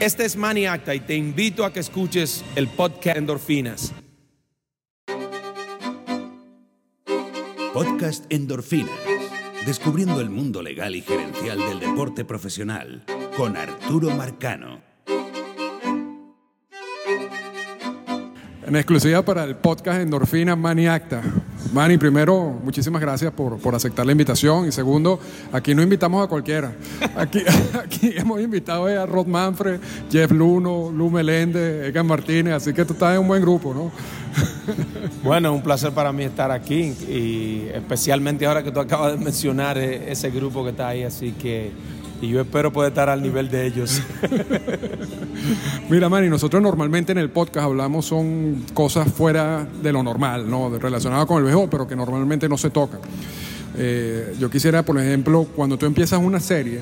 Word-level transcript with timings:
Este 0.00 0.24
es 0.24 0.36
Manny 0.36 0.64
Acta 0.66 0.94
y 0.94 1.00
te 1.00 1.16
invito 1.16 1.64
a 1.64 1.72
que 1.72 1.80
escuches 1.80 2.44
el 2.54 2.68
podcast 2.68 3.16
Endorfinas. 3.16 3.92
Podcast 7.74 8.24
Endorfinas. 8.32 8.94
Descubriendo 9.66 10.20
el 10.20 10.30
mundo 10.30 10.62
legal 10.62 10.94
y 10.94 11.02
gerencial 11.02 11.58
del 11.58 11.80
deporte 11.80 12.24
profesional 12.24 13.02
con 13.36 13.56
Arturo 13.56 14.10
Marcano. 14.10 14.80
En 18.64 18.76
exclusiva 18.76 19.24
para 19.24 19.42
el 19.42 19.56
podcast 19.56 20.00
Endorfina 20.00 20.54
Mani 20.54 20.86
Acta. 20.86 21.24
Manny, 21.72 21.98
primero, 21.98 22.58
muchísimas 22.64 23.00
gracias 23.00 23.32
por, 23.32 23.58
por, 23.58 23.74
aceptar 23.74 24.06
la 24.06 24.12
invitación. 24.12 24.66
Y 24.66 24.72
segundo, 24.72 25.20
aquí 25.52 25.74
no 25.74 25.82
invitamos 25.82 26.24
a 26.24 26.28
cualquiera. 26.28 26.72
Aquí, 27.16 27.42
aquí 27.84 28.12
hemos 28.16 28.40
invitado 28.40 28.86
a 28.86 29.04
Rod 29.04 29.26
Manfred, 29.26 29.78
Jeff 30.10 30.30
Luno, 30.30 30.90
Lu 30.90 31.10
Meléndez, 31.10 31.88
Egan 31.88 32.06
Martínez, 32.06 32.54
así 32.54 32.72
que 32.72 32.84
tú 32.84 32.94
estás 32.94 33.14
en 33.14 33.20
un 33.20 33.28
buen 33.28 33.42
grupo, 33.42 33.74
¿no? 33.74 33.90
Bueno, 35.22 35.52
un 35.52 35.62
placer 35.62 35.92
para 35.92 36.12
mí 36.12 36.24
estar 36.24 36.50
aquí 36.50 36.94
y 37.08 37.68
especialmente 37.74 38.46
ahora 38.46 38.62
que 38.62 38.70
tú 38.70 38.80
acabas 38.80 39.18
de 39.18 39.24
mencionar 39.24 39.78
e, 39.78 40.12
ese 40.12 40.30
grupo 40.30 40.62
que 40.62 40.70
está 40.70 40.88
ahí, 40.88 41.02
así 41.02 41.32
que 41.32 41.72
y 42.20 42.28
yo 42.28 42.40
espero 42.40 42.72
poder 42.72 42.90
estar 42.90 43.08
al 43.08 43.22
nivel 43.22 43.48
de 43.48 43.66
ellos. 43.66 44.02
Mira, 45.90 46.08
Manny, 46.08 46.28
nosotros 46.28 46.62
normalmente 46.62 47.12
en 47.12 47.18
el 47.18 47.30
podcast 47.30 47.66
hablamos 47.66 48.06
son 48.06 48.64
cosas 48.74 49.10
fuera 49.12 49.66
de 49.82 49.92
lo 49.92 50.02
normal, 50.02 50.48
¿no? 50.48 50.76
Relacionadas 50.78 51.26
con 51.26 51.38
el 51.38 51.44
béisbol, 51.44 51.68
pero 51.70 51.86
que 51.86 51.96
normalmente 51.96 52.48
no 52.48 52.58
se 52.58 52.70
tocan. 52.70 53.00
Eh, 53.76 54.34
yo 54.38 54.50
quisiera, 54.50 54.82
por 54.82 54.98
ejemplo, 54.98 55.46
cuando 55.54 55.78
tú 55.78 55.86
empiezas 55.86 56.20
una 56.20 56.40
serie, 56.40 56.80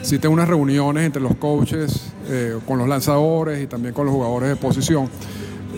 existen 0.00 0.30
unas 0.30 0.48
reuniones 0.48 1.04
entre 1.04 1.20
los 1.20 1.36
coaches, 1.36 2.12
eh, 2.28 2.58
con 2.66 2.78
los 2.78 2.88
lanzadores 2.88 3.62
y 3.62 3.66
también 3.66 3.92
con 3.94 4.06
los 4.06 4.14
jugadores 4.14 4.48
de 4.48 4.56
posición. 4.56 5.08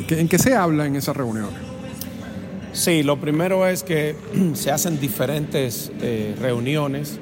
¿En 0.09 0.29
qué 0.29 0.39
se 0.39 0.55
habla 0.55 0.87
en 0.87 0.97
esas 0.97 1.17
reuniones? 1.17 1.75
Sí, 2.73 3.03
lo 3.03 3.21
primero 3.21 3.67
es 3.69 3.83
que 3.83 4.17
se 4.55 4.71
hacen 4.71 5.01
diferentes 5.01 5.93
eh, 6.01 6.37
reuniones 6.41 7.19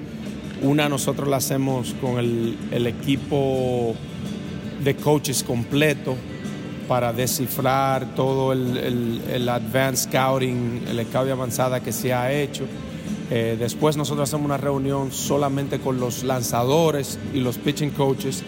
una 0.63 0.89
nosotros 0.89 1.29
la 1.29 1.37
hacemos 1.39 1.95
con 2.01 2.19
el, 2.19 2.87
equipo 2.87 3.95
de 4.83 4.97
coaches 4.97 5.43
completo 5.43 6.17
para 6.89 7.13
descifrar 7.13 8.15
todo 8.15 8.53
el, 8.53 9.21
el, 9.31 9.49
advanced 9.49 10.11
scouting, 10.11 10.83
el 10.89 11.07
scout 11.07 11.29
avanzada 11.31 11.81
que 11.81 11.93
se 11.93 12.13
ha 12.13 12.33
hecho. 12.33 12.65
Eh, 13.31 13.57
después 13.59 13.97
nosotros 13.97 14.29
hacemos 14.29 14.45
una 14.45 14.59
reunión 14.59 15.11
solamente 15.11 15.79
con 15.79 15.99
los 15.99 16.23
lanzadores 16.23 17.19
y 17.33 17.41
los 17.41 17.59
pitching 17.59 17.91
coaches. 17.91 18.45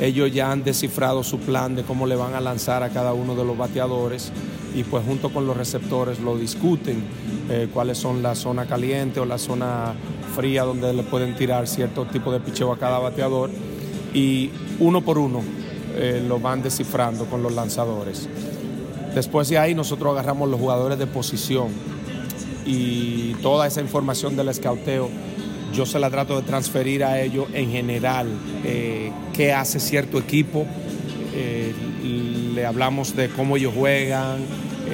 Ellos 0.00 0.32
ya 0.32 0.52
han 0.52 0.62
descifrado 0.62 1.24
su 1.24 1.38
plan 1.38 1.74
de 1.74 1.82
cómo 1.82 2.06
le 2.06 2.16
van 2.16 2.34
a 2.34 2.40
lanzar 2.40 2.82
a 2.82 2.90
cada 2.90 3.14
uno 3.14 3.34
de 3.34 3.44
los 3.44 3.56
bateadores 3.56 4.30
y 4.74 4.84
pues 4.84 5.04
junto 5.04 5.30
con 5.30 5.46
los 5.46 5.56
receptores 5.56 6.20
lo 6.20 6.36
discuten, 6.36 7.02
eh, 7.48 7.68
cuáles 7.72 7.96
son 7.96 8.22
la 8.22 8.34
zona 8.34 8.66
caliente 8.66 9.20
o 9.20 9.24
la 9.24 9.38
zona 9.38 9.94
fría 10.34 10.64
donde 10.64 10.92
le 10.92 11.02
pueden 11.02 11.34
tirar 11.34 11.66
cierto 11.66 12.04
tipo 12.04 12.30
de 12.30 12.40
picheo 12.40 12.72
a 12.72 12.78
cada 12.78 12.98
bateador 12.98 13.50
y 14.12 14.50
uno 14.78 15.00
por 15.00 15.16
uno 15.16 15.40
eh, 15.94 16.22
lo 16.26 16.38
van 16.38 16.62
descifrando 16.62 17.24
con 17.24 17.42
los 17.42 17.54
lanzadores. 17.54 18.28
Después 19.14 19.48
de 19.48 19.56
ahí 19.56 19.74
nosotros 19.74 20.12
agarramos 20.12 20.50
los 20.50 20.60
jugadores 20.60 20.98
de 20.98 21.06
posición 21.06 21.68
y 22.66 23.32
toda 23.40 23.66
esa 23.66 23.80
información 23.80 24.36
del 24.36 24.50
escauteo 24.50 25.08
yo 25.76 25.86
se 25.86 25.98
la 25.98 26.10
trato 26.10 26.40
de 26.40 26.46
transferir 26.46 27.04
a 27.04 27.20
ellos 27.20 27.46
en 27.52 27.70
general, 27.70 28.28
eh, 28.64 29.12
qué 29.32 29.52
hace 29.52 29.78
cierto 29.78 30.18
equipo, 30.18 30.66
eh, 31.34 31.74
le 32.54 32.64
hablamos 32.64 33.14
de 33.14 33.28
cómo 33.28 33.56
ellos 33.56 33.74
juegan, 33.76 34.38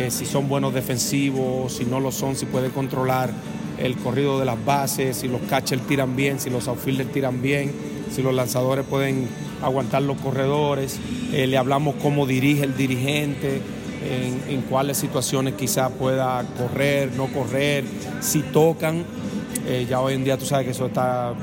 si 0.08 0.25
son 0.25 0.48
buenos 0.48 0.72
defensivos, 0.72 1.75
si 1.75 1.84
no 1.84 2.00
lo 2.00 2.10
son, 2.10 2.34
si 2.34 2.47
pueden 2.47 2.71
controlar 2.71 3.31
el 3.78 3.97
corrido 3.97 4.38
de 4.38 4.47
las 4.47 4.62
bases, 4.65 5.19
si 5.19 5.28
los 5.28 5.41
catchers 5.42 5.87
tiran 5.87 6.16
bien, 6.16 6.41
si 6.41 6.50
los 6.50 6.69
outfielders 6.69 7.12
tiran 7.12 7.42
bien, 7.42 7.72
si 8.10 8.22
los 8.22 8.34
lanzadores 8.34 8.84
pueden 8.87 9.28
aguantar 9.62 10.03
los 10.03 10.19
corredores. 10.19 10.98
Eh, 11.32 11.47
le 11.47 11.56
hablamos 11.56 11.97
cómo 11.97 12.26
dirige 12.26 12.65
el 12.65 12.76
dirigente, 12.76 13.60
en, 14.48 14.62
cuáles 14.62 14.97
situaciones 14.97 15.54
quizás 15.54 15.92
pueda 15.92 16.44
correr, 16.59 17.12
no 17.16 17.28
correr, 17.28 17.84
si 18.21 18.41
tocan. 18.41 19.04
Eh, 19.67 19.87
ya 19.89 20.01
hoy 20.01 20.15
en 20.15 20.25
día 20.25 20.37
tú 20.37 20.45
sabes 20.45 20.67
que 20.67 20.73
eso 20.73 20.87
está 20.87 21.35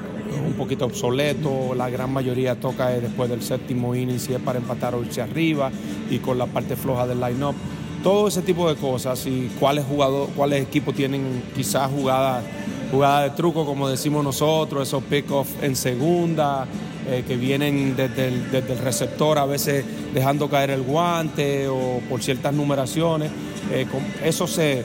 un 0.45 0.53
poquito 0.53 0.85
obsoleto, 0.85 1.73
la 1.75 1.89
gran 1.89 2.11
mayoría 2.11 2.59
toca 2.59 2.89
después 2.89 3.29
del 3.29 3.41
séptimo 3.41 3.95
inning 3.95 4.19
si 4.19 4.33
es 4.33 4.39
para 4.39 4.59
empatar 4.59 4.93
o 4.93 5.03
irse 5.03 5.21
arriba 5.21 5.71
y 6.09 6.19
con 6.19 6.37
la 6.37 6.45
parte 6.45 6.75
floja 6.75 7.07
del 7.07 7.19
line-up 7.19 7.55
todo 8.03 8.27
ese 8.27 8.41
tipo 8.41 8.69
de 8.69 8.75
cosas 8.75 9.25
y 9.25 9.49
cuáles 9.59 9.85
jugadores, 9.85 10.33
cuáles 10.35 10.61
equipos 10.61 10.95
tienen 10.95 11.43
quizás 11.55 11.89
jugadas 11.91 12.43
jugada 12.91 13.23
de 13.23 13.29
truco, 13.31 13.65
como 13.65 13.87
decimos 13.87 14.23
nosotros, 14.23 14.87
esos 14.87 15.03
pick-off 15.03 15.47
en 15.61 15.75
segunda, 15.75 16.65
eh, 17.07 17.23
que 17.27 17.37
vienen 17.37 17.95
desde 17.95 18.27
el, 18.27 18.79
receptor, 18.79 19.37
a 19.37 19.45
veces 19.45 19.85
dejando 20.13 20.49
caer 20.49 20.71
el 20.71 20.81
guante 20.81 21.67
o 21.67 22.01
por 22.09 22.21
ciertas 22.21 22.53
numeraciones. 22.53 23.31
Eh, 23.71 23.85
eso 24.23 24.47
se. 24.47 24.83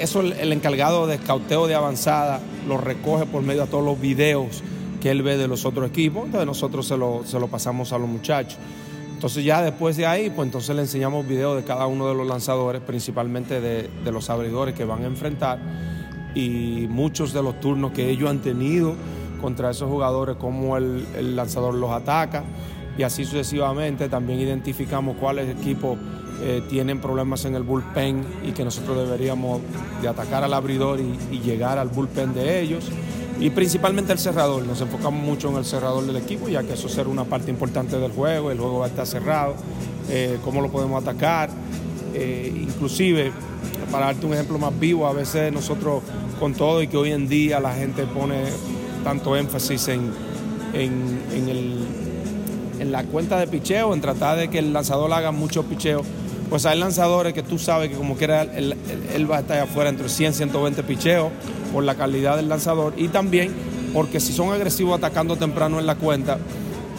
Eso 0.00 0.20
el, 0.20 0.52
encargado 0.52 1.06
de 1.06 1.16
escauteo 1.16 1.66
de 1.66 1.74
avanzada 1.74 2.40
lo 2.66 2.78
recoge 2.78 3.26
por 3.26 3.42
medio 3.42 3.62
de 3.62 3.68
todos 3.68 3.84
los 3.84 4.00
videos 4.00 4.62
que 5.00 5.10
él 5.10 5.22
ve 5.22 5.36
de 5.36 5.48
los 5.48 5.64
otros 5.64 5.88
equipos, 5.88 6.26
entonces 6.26 6.46
nosotros 6.46 6.86
se 6.86 6.96
lo, 6.96 7.22
se 7.24 7.38
lo 7.38 7.48
pasamos 7.48 7.92
a 7.92 7.98
los 7.98 8.08
muchachos. 8.08 8.58
Entonces 9.20 9.44
ya 9.44 9.60
después 9.60 9.98
de 9.98 10.06
ahí, 10.06 10.30
pues 10.30 10.46
entonces 10.46 10.74
le 10.74 10.80
enseñamos 10.80 11.28
videos 11.28 11.54
de 11.54 11.62
cada 11.62 11.86
uno 11.86 12.08
de 12.08 12.14
los 12.14 12.26
lanzadores, 12.26 12.80
principalmente 12.80 13.60
de, 13.60 13.90
los 14.10 14.30
abridores 14.30 14.74
que 14.74 14.86
van 14.86 15.02
a 15.02 15.08
enfrentar 15.08 15.58
y 16.34 16.86
muchos 16.88 17.34
de 17.34 17.42
los 17.42 17.60
turnos 17.60 17.92
que 17.92 18.08
ellos 18.08 18.30
han 18.30 18.38
tenido 18.38 18.94
contra 19.42 19.72
esos 19.72 19.90
jugadores, 19.90 20.36
cómo 20.36 20.78
el, 20.78 21.36
lanzador 21.36 21.74
los 21.74 21.90
ataca 21.90 22.44
y 22.96 23.02
así 23.02 23.26
sucesivamente. 23.26 24.08
También 24.08 24.40
identificamos 24.40 25.18
cuáles 25.18 25.54
equipos 25.54 25.98
eh, 26.42 26.62
tienen 26.68 27.00
problemas 27.00 27.44
en 27.44 27.54
el 27.54 27.62
bullpen 27.62 28.24
y 28.46 28.52
que 28.52 28.64
nosotros 28.64 28.96
deberíamos 28.96 29.60
de 30.00 30.08
atacar 30.08 30.44
al 30.44 30.54
abridor 30.54 31.00
y 31.00 31.40
llegar 31.40 31.78
al 31.78 31.88
bullpen 31.88 32.34
de 32.34 32.60
ellos 32.60 32.90
y 33.40 33.50
principalmente 33.50 34.12
el 34.12 34.18
cerrador. 34.18 34.64
Nos 34.66 34.80
enfocamos 34.80 35.22
mucho 35.22 35.48
en 35.48 35.56
el 35.56 35.64
cerrador 35.64 36.06
del 36.06 36.16
equipo, 36.16 36.48
ya 36.48 36.62
que 36.62 36.74
eso 36.74 36.88
será 36.88 37.08
una 37.08 37.24
parte 37.24 37.50
importante 37.50 37.98
del 37.98 38.12
juego, 38.12 38.50
el 38.50 38.58
juego 38.58 38.80
va 38.80 38.84
a 38.84 38.88
estar 38.88 39.06
cerrado, 39.06 39.54
eh, 40.10 40.38
cómo 40.44 40.60
lo 40.60 40.70
podemos 40.70 41.02
atacar. 41.02 41.48
Eh, 42.14 42.52
inclusive, 42.54 43.32
para 43.90 44.06
darte 44.06 44.26
un 44.26 44.34
ejemplo 44.34 44.58
más 44.58 44.78
vivo, 44.78 45.06
a 45.06 45.12
veces 45.12 45.52
nosotros 45.52 46.02
con 46.38 46.54
todo 46.54 46.82
y 46.82 46.88
que 46.88 46.96
hoy 46.96 47.12
en 47.12 47.28
día 47.28 47.60
la 47.60 47.72
gente 47.72 48.04
pone 48.04 48.44
tanto 49.04 49.36
énfasis 49.36 49.88
en, 49.88 50.12
en, 50.74 51.10
la 52.92 53.04
cuenta 53.04 53.38
de 53.38 53.46
picheo, 53.46 53.94
en 53.94 54.00
tratar 54.00 54.36
de 54.36 54.48
que 54.48 54.58
el 54.58 54.72
lanzador 54.72 55.12
haga 55.12 55.30
mucho 55.30 55.62
picheo, 55.64 56.02
pues 56.50 56.66
hay 56.66 56.78
lanzadores 56.78 57.32
que 57.32 57.42
tú 57.42 57.58
sabes 57.58 57.88
que 57.88 57.96
como 57.96 58.16
quiera 58.16 58.42
él, 58.42 58.76
él 59.14 59.30
va 59.30 59.38
a 59.38 59.40
estar 59.40 59.58
afuera 59.60 59.88
entre 59.88 60.08
100 60.08 60.32
y 60.32 60.34
120 60.34 60.82
picheos 60.82 61.30
por 61.72 61.84
la 61.84 61.94
calidad 61.94 62.36
del 62.36 62.48
lanzador. 62.48 62.92
Y 62.96 63.08
también 63.08 63.54
porque 63.94 64.20
si 64.20 64.32
son 64.32 64.52
agresivos 64.52 64.98
atacando 64.98 65.36
temprano 65.36 65.78
en 65.78 65.86
la 65.86 65.94
cuenta, 65.94 66.38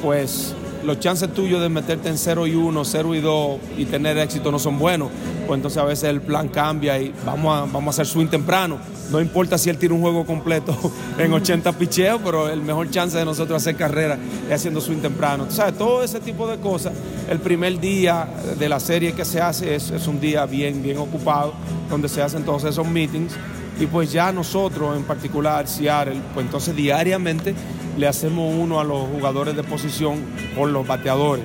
pues 0.02 0.56
los 0.84 1.00
chances 1.00 1.34
tuyos 1.34 1.62
de 1.62 1.70
meterte 1.70 2.10
en 2.10 2.18
0 2.18 2.48
y 2.48 2.56
1, 2.56 2.86
0 2.86 3.16
y 3.16 3.20
2 3.20 3.60
y 3.78 3.86
tener 3.86 4.18
éxito 4.18 4.52
no 4.52 4.60
son 4.60 4.80
buenos. 4.80 5.10
Pues 5.48 5.58
entonces 5.58 5.82
a 5.82 5.86
veces 5.86 6.10
el 6.10 6.22
plan 6.22 6.48
cambia 6.48 7.00
y 7.00 7.14
vamos 7.26 7.56
a, 7.56 7.62
vamos 7.72 7.88
a 7.88 7.90
hacer 7.90 8.06
swing 8.06 8.28
temprano. 8.28 8.78
No 9.12 9.20
importa 9.20 9.58
si 9.58 9.70
él 9.70 9.78
tira 9.78 9.94
un 9.94 10.02
juego 10.02 10.26
completo 10.26 10.76
en 11.18 11.34
80 11.34 11.72
picheos, 11.74 12.22
pero 12.24 12.50
el 12.50 12.62
mejor 12.62 12.90
chance 12.90 13.18
de 13.18 13.26
nosotros 13.26 13.62
hacer 13.62 13.76
carrera 13.76 14.18
es 14.48 14.56
haciendo 14.56 14.82
swing 14.82 15.00
temprano. 15.00 15.46
Tú 15.46 15.54
sabes, 15.54 15.78
todo 15.78 16.04
ese 16.04 16.20
tipo 16.20 16.48
de 16.48 16.58
cosas. 16.58 16.94
El 17.30 17.40
primer 17.40 17.80
día 17.80 18.28
de 18.58 18.70
la 18.70 18.80
serie 18.80 19.14
que 19.14 19.26
se 19.26 19.42
hace 19.42 19.76
es, 19.76 19.92
es 19.92 20.08
un 20.08 20.20
día 20.20 20.46
bien, 20.46 20.82
bien 20.82 20.98
ocupado, 20.98 21.54
donde 21.90 22.08
se 22.10 22.22
hacen 22.22 22.44
todos 22.44 22.64
esos 22.64 22.88
meetings 22.88 23.34
y 23.82 23.88
pues 23.88 24.12
ya 24.12 24.32
nosotros, 24.32 24.96
en 24.96 25.04
particular 25.04 25.68
Seattle, 25.68 26.22
pues 26.34 26.46
entonces 26.46 26.76
diariamente 26.76 27.56
le 27.98 28.08
hacemos 28.08 28.54
uno 28.58 28.80
a 28.80 28.84
los 28.84 29.08
jugadores 29.08 29.56
de 29.56 29.64
posición 29.64 30.20
con 30.56 30.74
los 30.74 30.86
bateadores. 30.88 31.44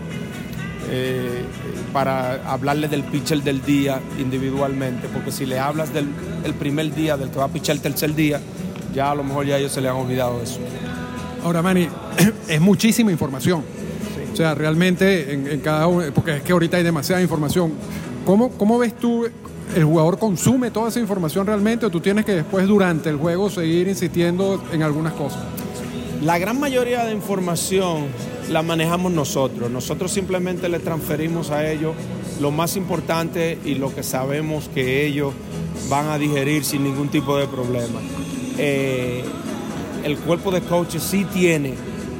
Eh, 0.88 1.42
para 1.92 2.52
hablarle 2.52 2.88
del 2.88 3.02
pitcher 3.02 3.42
del 3.42 3.64
día 3.64 4.00
individualmente, 4.18 5.08
porque 5.12 5.32
si 5.32 5.46
le 5.46 5.58
hablas 5.58 5.92
del 5.92 6.06
primer 6.58 6.94
día, 6.94 7.16
del 7.16 7.30
que 7.30 7.38
va 7.38 7.46
a 7.46 7.48
pichar 7.48 7.76
el 7.76 7.82
tercer 7.82 8.14
día, 8.14 8.40
ya 8.94 9.10
a 9.10 9.14
lo 9.14 9.24
mejor 9.24 9.46
ya 9.46 9.58
ellos 9.58 9.72
se 9.72 9.80
le 9.80 9.88
han 9.88 9.96
olvidado 9.96 10.40
eso. 10.42 10.60
Ahora, 11.42 11.62
Manny, 11.62 11.88
es 12.48 12.60
muchísima 12.60 13.10
información. 13.10 13.64
O 14.32 14.36
sea, 14.36 14.54
realmente 14.54 15.32
en, 15.32 15.60
cada 15.60 15.86
uno, 15.86 16.04
porque 16.14 16.36
es 16.36 16.42
que 16.42 16.52
ahorita 16.52 16.76
hay 16.76 16.82
demasiada 16.82 17.22
información. 17.22 17.72
¿Cómo, 18.26 18.50
cómo 18.50 18.78
ves 18.78 18.94
tú 18.98 19.26
el 19.74 19.84
jugador 19.84 20.18
consume 20.18 20.70
toda 20.70 20.90
esa 20.90 21.00
información 21.00 21.46
realmente 21.46 21.86
o 21.86 21.90
tú 21.90 22.00
tienes 22.00 22.24
que 22.24 22.32
después 22.32 22.66
durante 22.66 23.08
el 23.08 23.16
juego 23.16 23.48
seguir 23.48 23.88
insistiendo 23.88 24.62
en 24.72 24.82
algunas 24.82 25.14
cosas? 25.14 25.40
La 26.22 26.38
gran 26.38 26.58
mayoría 26.58 27.04
de 27.04 27.12
información 27.12 28.06
la 28.50 28.62
manejamos 28.62 29.12
nosotros. 29.12 29.70
Nosotros 29.70 30.12
simplemente 30.12 30.68
le 30.68 30.78
transferimos 30.78 31.50
a 31.50 31.70
ellos 31.70 31.94
lo 32.40 32.50
más 32.50 32.76
importante 32.76 33.58
y 33.64 33.74
lo 33.74 33.94
que 33.94 34.02
sabemos 34.02 34.68
que 34.68 35.06
ellos 35.06 35.34
van 35.88 36.08
a 36.08 36.18
digerir 36.18 36.64
sin 36.64 36.84
ningún 36.84 37.08
tipo 37.08 37.36
de 37.36 37.46
problema. 37.46 38.00
Eh, 38.58 39.24
el 40.04 40.18
cuerpo 40.18 40.50
de 40.50 40.62
coaches 40.62 41.02
sí 41.02 41.24
tiene 41.32 41.74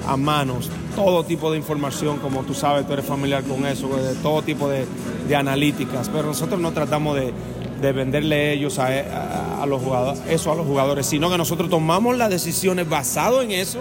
a 0.06 0.16
manos 0.16 0.70
todo 0.96 1.24
tipo 1.24 1.52
de 1.52 1.58
información, 1.58 2.18
como 2.18 2.42
tú 2.42 2.54
sabes, 2.54 2.86
tú 2.86 2.94
eres 2.94 3.04
familiar 3.04 3.44
con 3.44 3.66
eso, 3.66 3.88
de 3.96 4.14
todo 4.16 4.42
tipo 4.42 4.68
de, 4.68 4.86
analíticas, 5.36 6.08
pero 6.08 6.28
nosotros 6.28 6.58
no 6.58 6.72
tratamos 6.72 7.16
de, 7.16 7.32
venderle 7.80 8.52
ellos 8.52 8.78
a, 8.78 9.64
los 9.66 9.82
jugadores, 9.82 10.20
eso 10.28 10.52
a 10.52 10.54
los 10.54 10.66
jugadores, 10.66 11.06
sino 11.06 11.30
que 11.30 11.38
nosotros 11.38 11.68
tomamos 11.68 12.16
las 12.16 12.30
decisiones 12.30 12.88
basado 12.88 13.42
en 13.42 13.52
eso 13.52 13.80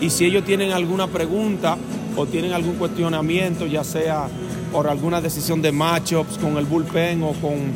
y 0.00 0.10
si 0.10 0.24
ellos 0.24 0.44
tienen 0.44 0.72
alguna 0.72 1.06
pregunta 1.06 1.76
o 2.16 2.26
tienen 2.26 2.52
algún 2.52 2.76
cuestionamiento, 2.76 3.66
ya 3.66 3.84
sea 3.84 4.28
por 4.72 4.88
alguna 4.88 5.20
decisión 5.20 5.62
de 5.62 5.72
matchups 5.72 6.38
con 6.38 6.56
el 6.56 6.66
bullpen 6.66 7.22
o 7.22 7.32
con 7.34 7.74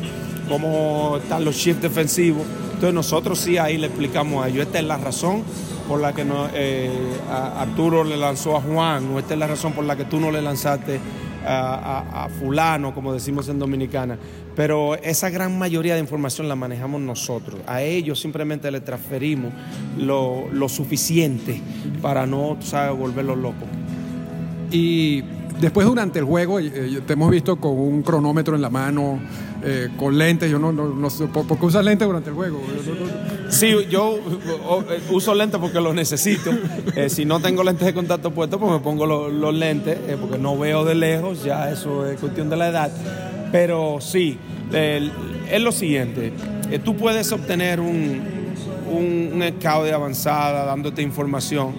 cómo 0.49 1.17
están 1.17 1.45
los 1.45 1.55
shifts 1.55 1.81
defensivos, 1.81 2.43
entonces 2.65 2.93
nosotros 2.93 3.39
sí 3.39 3.57
ahí 3.57 3.77
le 3.77 3.87
explicamos 3.87 4.43
a 4.43 4.49
ellos, 4.49 4.65
esta 4.65 4.79
es 4.79 4.85
la 4.85 4.97
razón 4.97 5.43
por 5.87 5.99
la 5.99 6.13
que 6.13 6.25
no, 6.25 6.47
eh, 6.53 6.89
Arturo 7.29 8.03
le 8.03 8.17
lanzó 8.17 8.55
a 8.55 8.61
Juan, 8.61 9.11
o 9.13 9.19
esta 9.19 9.33
es 9.33 9.39
la 9.39 9.47
razón 9.47 9.73
por 9.73 9.85
la 9.85 9.95
que 9.95 10.05
tú 10.05 10.19
no 10.19 10.31
le 10.31 10.41
lanzaste 10.41 10.99
a, 11.45 12.27
fulano, 12.39 12.93
como 12.93 13.13
decimos 13.13 13.49
en 13.49 13.59
Dominicana. 13.59 14.17
Pero 14.55 14.95
esa 14.95 15.29
gran 15.29 15.57
mayoría 15.57 15.93
de 15.93 16.01
información 16.01 16.47
la 16.47 16.55
manejamos 16.55 17.01
nosotros. 17.01 17.59
A 17.67 17.81
ellos 17.81 18.19
simplemente 18.19 18.69
le 18.69 18.81
transferimos 18.81 19.53
lo, 19.97 20.47
lo 20.51 20.67
suficiente 20.69 21.61
para 22.01 22.25
no, 22.25 22.57
sabes, 22.61 22.97
volverlos 22.97 23.37
locos. 23.37 23.67
Y 24.71 25.23
después 25.61 25.87
durante 25.87 26.19
el 26.19 26.25
juego, 26.25 26.59
eh, 26.59 27.01
te 27.05 27.13
hemos 27.13 27.29
visto 27.29 27.55
con 27.57 27.77
un 27.77 28.01
cronómetro 28.01 28.55
en 28.55 28.61
la 28.61 28.69
mano, 28.69 29.19
eh, 29.63 29.89
con 29.95 30.17
lentes. 30.17 30.49
Yo 30.49 30.59
no, 30.59 30.71
no, 30.71 31.09
sé, 31.09 31.27
¿por, 31.27 31.45
qué 31.45 31.65
usas 31.65 31.85
lentes 31.85 32.07
durante 32.07 32.31
el 32.31 32.35
juego? 32.35 32.59
Sí, 33.47 33.73
yo 33.89 34.15
eh, 34.15 35.01
uso 35.11 35.35
lentes 35.35 35.59
porque 35.59 35.79
los 35.79 35.93
necesito. 35.93 36.51
si 37.07 37.25
no 37.25 37.39
tengo 37.39 37.63
lentes 37.63 37.85
de 37.85 37.93
contacto 37.93 38.31
puestos, 38.31 38.59
pues 38.59 38.71
me 38.71 38.79
pongo 38.79 39.05
los, 39.05 39.53
lentes, 39.53 39.97
porque 40.19 40.39
no 40.39 40.57
veo 40.57 40.83
de 40.83 40.95
lejos, 40.95 41.43
ya 41.43 41.71
eso 41.71 42.05
es 42.07 42.19
cuestión 42.19 42.49
de 42.49 42.57
la 42.57 42.69
edad. 42.69 42.91
Pero 43.51 43.99
sí, 44.01 44.37
es 44.71 45.61
lo 45.61 45.71
siguiente, 45.71 46.33
tú 46.83 46.95
puedes 46.95 47.31
obtener 47.33 47.81
un, 47.81 48.21
un, 48.89 49.29
un 49.33 49.39
de 49.39 49.93
avanzada 49.93 50.63
dándote 50.63 51.01
información, 51.01 51.73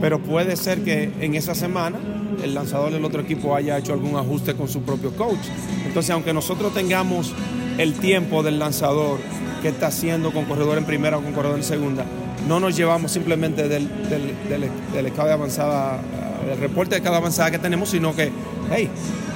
pero 0.00 0.20
puede 0.20 0.56
ser 0.56 0.84
que 0.84 1.10
en 1.20 1.34
esa 1.34 1.56
semana 1.56 1.98
el 2.42 2.54
lanzador 2.54 2.92
del 2.92 3.04
otro 3.04 3.20
equipo 3.22 3.54
haya 3.54 3.78
hecho 3.78 3.92
algún 3.92 4.16
ajuste 4.16 4.54
con 4.54 4.68
su 4.68 4.82
propio 4.82 5.12
coach. 5.12 5.46
Entonces, 5.84 6.10
aunque 6.10 6.32
nosotros 6.32 6.72
tengamos 6.74 7.32
el 7.78 7.94
tiempo 7.94 8.42
del 8.42 8.58
lanzador 8.58 9.18
que 9.62 9.68
está 9.68 9.88
haciendo 9.88 10.32
con 10.32 10.44
corredor 10.44 10.78
en 10.78 10.84
primera 10.84 11.18
o 11.18 11.22
con 11.22 11.32
corredor 11.32 11.58
en 11.58 11.64
segunda, 11.64 12.04
no 12.46 12.60
nos 12.60 12.76
llevamos 12.76 13.12
simplemente 13.12 13.68
del, 13.68 13.88
del, 14.08 15.06
estado 15.06 15.28
de 15.28 15.34
avanzada, 15.34 16.00
del 16.46 16.58
reporte 16.58 16.94
de 16.94 17.02
cada 17.02 17.18
avanzada 17.18 17.50
que 17.50 17.58
tenemos, 17.58 17.90
sino 17.90 18.14
que, 18.14 18.30
hey, 18.72 18.88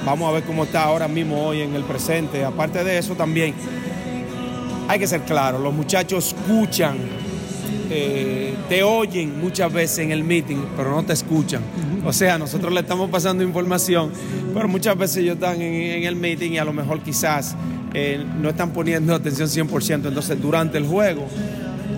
vamos 0.05 0.29
a 0.29 0.31
ver 0.31 0.43
cómo 0.43 0.63
está 0.63 0.83
ahora 0.83 1.07
mismo 1.07 1.45
hoy 1.45 1.61
en 1.61 1.75
el 1.75 1.83
presente. 1.83 2.43
Aparte 2.43 2.83
de 2.83 2.97
eso 2.97 3.15
también, 3.15 3.53
hay 4.87 4.99
que 4.99 5.07
ser 5.07 5.21
claro, 5.21 5.59
los 5.59 5.73
muchachos 5.73 6.27
escuchan 6.27 6.97
eh, 7.95 8.55
te 8.69 8.81
oyen 8.81 9.39
muchas 9.39 9.71
veces 9.71 9.99
en 9.99 10.11
el 10.11 10.23
meeting, 10.23 10.57
pero 10.75 10.89
no 10.91 11.03
te 11.03 11.13
escuchan. 11.13 11.61
O 12.05 12.11
sea, 12.11 12.37
nosotros 12.37 12.73
le 12.73 12.81
estamos 12.81 13.09
pasando 13.09 13.43
información, 13.43 14.11
pero 14.53 14.67
muchas 14.67 14.97
veces 14.97 15.17
ellos 15.17 15.35
están 15.35 15.61
en, 15.61 16.03
el 16.03 16.15
meeting 16.15 16.51
y 16.51 16.57
a 16.57 16.65
lo 16.65 16.73
mejor 16.73 17.01
quizás 17.01 17.55
eh, 17.93 18.23
no 18.41 18.49
están 18.49 18.71
poniendo 18.71 19.15
atención 19.15 19.47
100%. 19.47 20.07
Entonces, 20.07 20.41
durante 20.41 20.77
el 20.77 20.85
juego, 20.85 21.25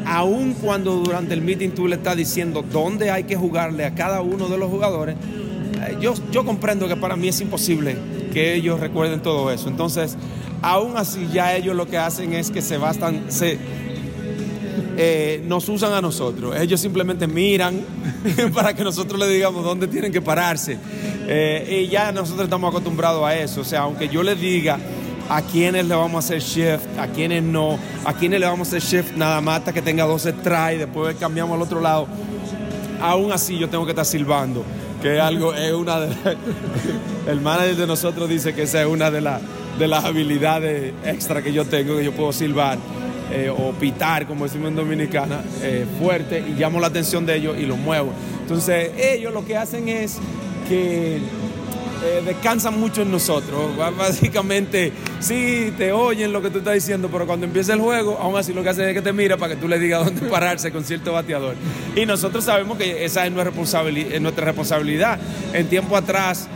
aun 0.06 0.54
cuando 0.54 0.98
durante 0.98 1.34
el 1.34 1.42
meeting 1.42 1.70
tú 1.70 1.88
le 1.88 1.96
estás 1.96 2.16
diciendo 2.16 2.64
dónde 2.72 3.10
hay 3.10 3.24
que 3.24 3.36
jugarle 3.36 3.86
a 3.86 3.96
cada 3.96 4.22
uno 4.22 4.48
de 4.48 4.58
los 4.58 4.70
jugadores, 4.70 5.16
eh, 5.16 5.98
yo, 6.00 6.14
yo 6.32 6.46
comprendo 6.46 6.88
que 6.88 6.96
para 6.96 7.16
mí 7.16 7.28
es 7.28 7.42
imposible 7.42 7.96
que 8.32 8.54
ellos 8.54 8.80
recuerden 8.80 9.22
todo 9.22 9.52
eso. 9.52 9.70
Entonces, 9.70 10.18
aún 10.62 10.98
así 10.98 11.28
ya 11.34 11.56
ellos 11.56 11.76
lo 11.76 11.88
que 11.88 11.98
hacen 11.98 12.34
es 12.34 12.52
que 12.52 12.62
se 12.62 12.78
bastan, 12.78 13.26
se, 13.30 13.58
eh, 14.98 15.44
nos 15.46 15.68
usan 15.70 15.94
a 15.94 16.02
nosotros. 16.02 16.56
Ellos 16.60 16.80
simplemente 16.80 17.28
miran 17.28 17.82
para 18.54 18.74
que 18.74 18.84
nosotros 18.84 19.20
les 19.20 19.30
digamos 19.30 19.64
dónde 19.64 19.88
tienen 19.88 20.12
que 20.12 20.22
pararse. 20.22 20.78
Eh, 21.28 21.84
y 21.84 21.88
ya 21.90 22.12
nosotros 22.12 22.46
estamos 22.46 22.70
acostumbrados 22.70 23.24
a 23.24 23.36
eso. 23.36 23.62
O 23.62 23.66
sea, 23.66 23.82
aunque 23.82 24.08
yo 24.08 24.24
les 24.24 24.40
diga 24.40 24.80
a 25.30 25.42
quiénes 25.42 25.86
le 25.88 25.96
vamos 25.96 26.16
a 26.16 26.20
hacer 26.28 26.42
shift, 26.42 27.00
a 27.00 27.08
quiénes 27.08 27.44
no, 27.44 27.78
a 28.06 28.14
quiénes 28.14 28.40
le 28.40 28.46
vamos 28.46 28.72
a 28.72 28.78
hacer 28.78 28.82
shift 28.82 29.16
nada 29.16 29.42
más 29.42 29.60
hasta 29.60 29.74
que 29.74 29.82
tenga 29.82 30.06
12 30.06 30.34
try, 30.34 30.78
después 30.78 31.16
cambiamos 31.18 31.56
al 31.56 31.62
otro 31.62 31.82
lado. 31.82 32.08
Aún 33.02 33.32
así 33.32 33.58
yo 33.58 33.70
tengo 33.70 33.86
que 33.86 33.92
estar 33.92 34.06
silbando, 34.06 34.64
que 35.02 35.16
es 35.16 35.22
algo, 35.22 35.54
es 35.54 35.74
una 35.74 36.00
de 36.00 36.16
el 37.28 37.42
manager 37.42 37.76
de 37.76 37.88
nosotros 37.88 38.30
dice 38.30 38.54
que 38.54 38.64
esa 38.64 38.82
es 38.82 38.88
una 38.88 39.12
de 39.12 39.22
las 39.22 40.06
habilidades 40.06 40.94
extra 41.04 41.42
que 41.42 41.52
yo 41.52 41.66
tengo, 41.66 41.98
que 41.98 42.06
yo 42.06 42.14
puedo 42.14 42.32
silbar. 42.32 42.78
Eh, 43.32 43.50
o 43.50 43.72
pitar, 43.72 44.28
como 44.28 44.46
decimos 44.46 44.70
en 44.70 44.76
Dominicana, 44.76 45.42
eh, 45.64 45.86
fuerte 46.00 46.44
y 46.48 46.54
llamo 46.54 46.80
la 46.80 46.88
atención 46.88 47.26
de 47.26 47.36
ellos 47.36 47.58
y 47.58 47.66
los 47.66 47.78
muevo. 47.78 48.12
Entonces, 48.42 48.92
ellos 48.98 49.34
lo 49.34 49.44
que 49.44 49.58
hacen 49.58 49.90
es 49.90 50.20
que 50.70 51.16
eh, 51.16 52.24
descansan 52.24 52.80
mucho 52.80 53.02
en 53.02 53.10
nosotros. 53.10 53.76
Básicamente, 53.98 54.94
sí, 55.20 55.74
te 55.76 55.92
oyen 55.92 56.32
lo 56.32 56.42
que 56.44 56.52
tú 56.52 56.60
estás 56.60 56.76
diciendo, 56.76 57.10
pero 57.12 57.26
cuando 57.26 57.48
empieza 57.48 57.74
el 57.74 57.80
juego, 57.80 58.20
aún 58.22 58.38
así 58.38 58.54
lo 58.54 58.62
que 58.62 58.70
hacen 58.70 58.90
es 58.90 58.94
que 58.94 59.02
te 59.02 59.12
mira 59.12 59.38
para 59.38 59.56
que 59.56 59.60
tú 59.60 59.68
le 59.68 59.80
digas 59.80 60.06
dónde 60.06 60.22
pararse 60.28 60.72
con 60.72 60.84
cierto 60.84 61.12
bateador. 61.14 61.56
Y 61.96 62.06
nosotros 62.06 62.44
sabemos 62.44 62.78
que 62.78 63.06
esa 63.06 63.26
es 63.26 63.32
nuestra 63.32 64.46
responsabilidad. 64.46 65.20
En 65.52 65.68
tiempo 65.68 65.98
atrás, 65.98 66.48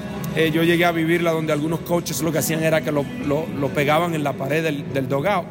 yo 0.54 0.63
llegué 0.63 0.86
a 0.86 0.92
vivirla 0.92 1.31
donde 1.31 1.51
algunos 1.51 1.80
coaches 1.80 2.22
lo 2.22 2.31
que 2.31 2.38
hacían 2.38 2.63
era 2.63 2.81
que 2.81 2.92
lo, 2.92 3.04
pegaban 3.74 4.13
en 4.13 4.24
la 4.24 4.33
pared 4.33 4.63
del, 4.63 4.94
del 4.94 5.10
dogout 5.10 5.48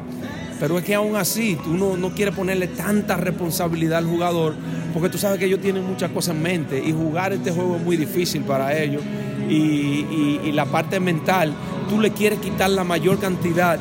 pero 0.58 0.78
es 0.78 0.84
que 0.84 0.94
aún 0.94 1.16
así 1.16 1.56
tú 1.62 1.74
no, 1.74 2.10
quieres 2.10 2.34
ponerle 2.34 2.68
tanta 2.68 3.16
responsabilidad 3.16 3.98
al 3.98 4.06
jugador 4.06 4.54
porque 4.92 5.08
tú 5.08 5.18
sabes 5.18 5.38
que 5.38 5.44
ellos 5.44 5.60
tienen 5.60 5.84
muchas 5.84 6.10
cosas 6.10 6.34
en 6.34 6.42
mente 6.42 6.82
y 6.84 6.92
jugar 6.92 7.32
este 7.32 7.50
juego 7.50 7.76
es 7.76 7.82
muy 7.82 7.96
difícil 7.96 8.42
para 8.42 8.76
ellos. 8.76 9.02
Y, 9.48 10.50
la 10.52 10.66
parte 10.66 10.98
mental, 10.98 11.52
tú 11.88 12.00
le 12.00 12.10
quieres 12.10 12.40
quitar 12.40 12.68
la 12.70 12.82
mayor 12.82 13.20
cantidad 13.20 13.78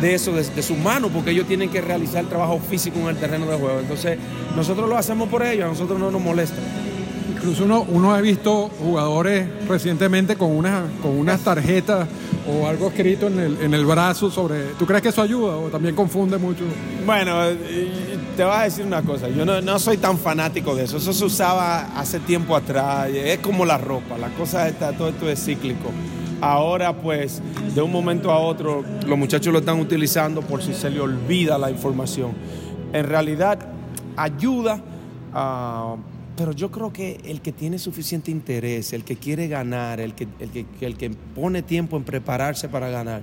de 0.00 0.14
eso 0.14 0.32
de, 0.32 0.44
de 0.44 0.62
sus 0.62 0.78
manos 0.78 1.10
porque 1.12 1.32
ellos 1.32 1.48
tienen 1.48 1.68
que 1.68 1.80
realizar 1.80 2.22
el 2.22 2.28
trabajo 2.28 2.60
físico 2.60 2.98
en 3.00 3.08
el 3.08 3.16
terreno 3.16 3.46
de 3.46 3.56
juego. 3.56 3.80
Entonces, 3.80 4.18
nosotros 4.54 4.88
lo 4.88 4.96
hacemos 4.96 5.28
por 5.28 5.42
ellos, 5.42 5.64
a 5.64 5.68
nosotros 5.68 5.98
no 5.98 6.12
nos 6.12 6.22
molesta. 6.22 6.56
Incluso 7.34 7.64
uno, 7.64 7.84
uno 7.88 8.14
ha 8.14 8.20
visto 8.20 8.70
jugadores 8.78 9.48
recientemente 9.66 10.36
con, 10.36 10.52
una, 10.52 10.84
con 11.02 11.18
unas 11.18 11.40
tarjetas 11.40 12.06
o 12.48 12.66
algo 12.66 12.88
escrito 12.88 13.28
en 13.28 13.38
el, 13.38 13.62
en 13.62 13.74
el 13.74 13.84
brazo 13.86 14.30
sobre... 14.30 14.72
¿Tú 14.78 14.86
crees 14.86 15.02
que 15.02 15.08
eso 15.10 15.22
ayuda 15.22 15.56
o 15.56 15.68
también 15.68 15.94
confunde 15.94 16.38
mucho? 16.38 16.64
Bueno, 17.06 17.36
te 18.36 18.44
voy 18.44 18.54
a 18.54 18.62
decir 18.62 18.84
una 18.84 19.02
cosa, 19.02 19.28
yo 19.28 19.44
no, 19.44 19.60
no, 19.60 19.78
soy 19.78 19.98
tan 19.98 20.18
fanático 20.18 20.74
de 20.74 20.84
eso, 20.84 20.96
eso 20.96 21.12
se 21.12 21.24
usaba 21.24 21.98
hace 21.98 22.20
tiempo 22.20 22.56
atrás, 22.56 23.08
es 23.10 23.38
como 23.38 23.64
la 23.64 23.78
ropa, 23.78 24.18
la 24.18 24.28
cosa 24.30 24.68
está, 24.68 24.92
todo 24.92 25.08
esto 25.08 25.28
es 25.28 25.44
cíclico. 25.44 25.90
Ahora 26.40 26.92
pues 26.96 27.40
de 27.72 27.80
un 27.82 27.92
momento 27.92 28.32
a 28.32 28.38
otro 28.38 28.84
los 29.06 29.16
muchachos 29.16 29.52
lo 29.52 29.60
están 29.60 29.78
utilizando 29.78 30.42
por 30.42 30.60
si 30.60 30.74
se 30.74 30.90
le 30.90 31.00
olvida 31.00 31.56
la 31.56 31.70
información. 31.70 32.32
En 32.92 33.06
realidad 33.06 33.60
ayuda 34.16 34.82
a 35.32 35.94
pero 36.36 36.52
yo 36.52 36.70
creo 36.70 36.92
que 36.92 37.20
el 37.24 37.40
que 37.40 37.52
tiene 37.52 37.78
suficiente 37.78 38.30
interés, 38.30 38.92
el 38.92 39.04
que 39.04 39.16
quiere 39.16 39.48
ganar, 39.48 40.00
el 40.00 40.14
que, 40.14 40.26
el 40.40 40.50
que, 40.50 40.66
el 40.80 40.96
que 40.96 41.10
pone 41.10 41.62
tiempo 41.62 41.96
en 41.96 42.04
prepararse 42.04 42.68
para 42.68 42.88
ganar, 42.88 43.22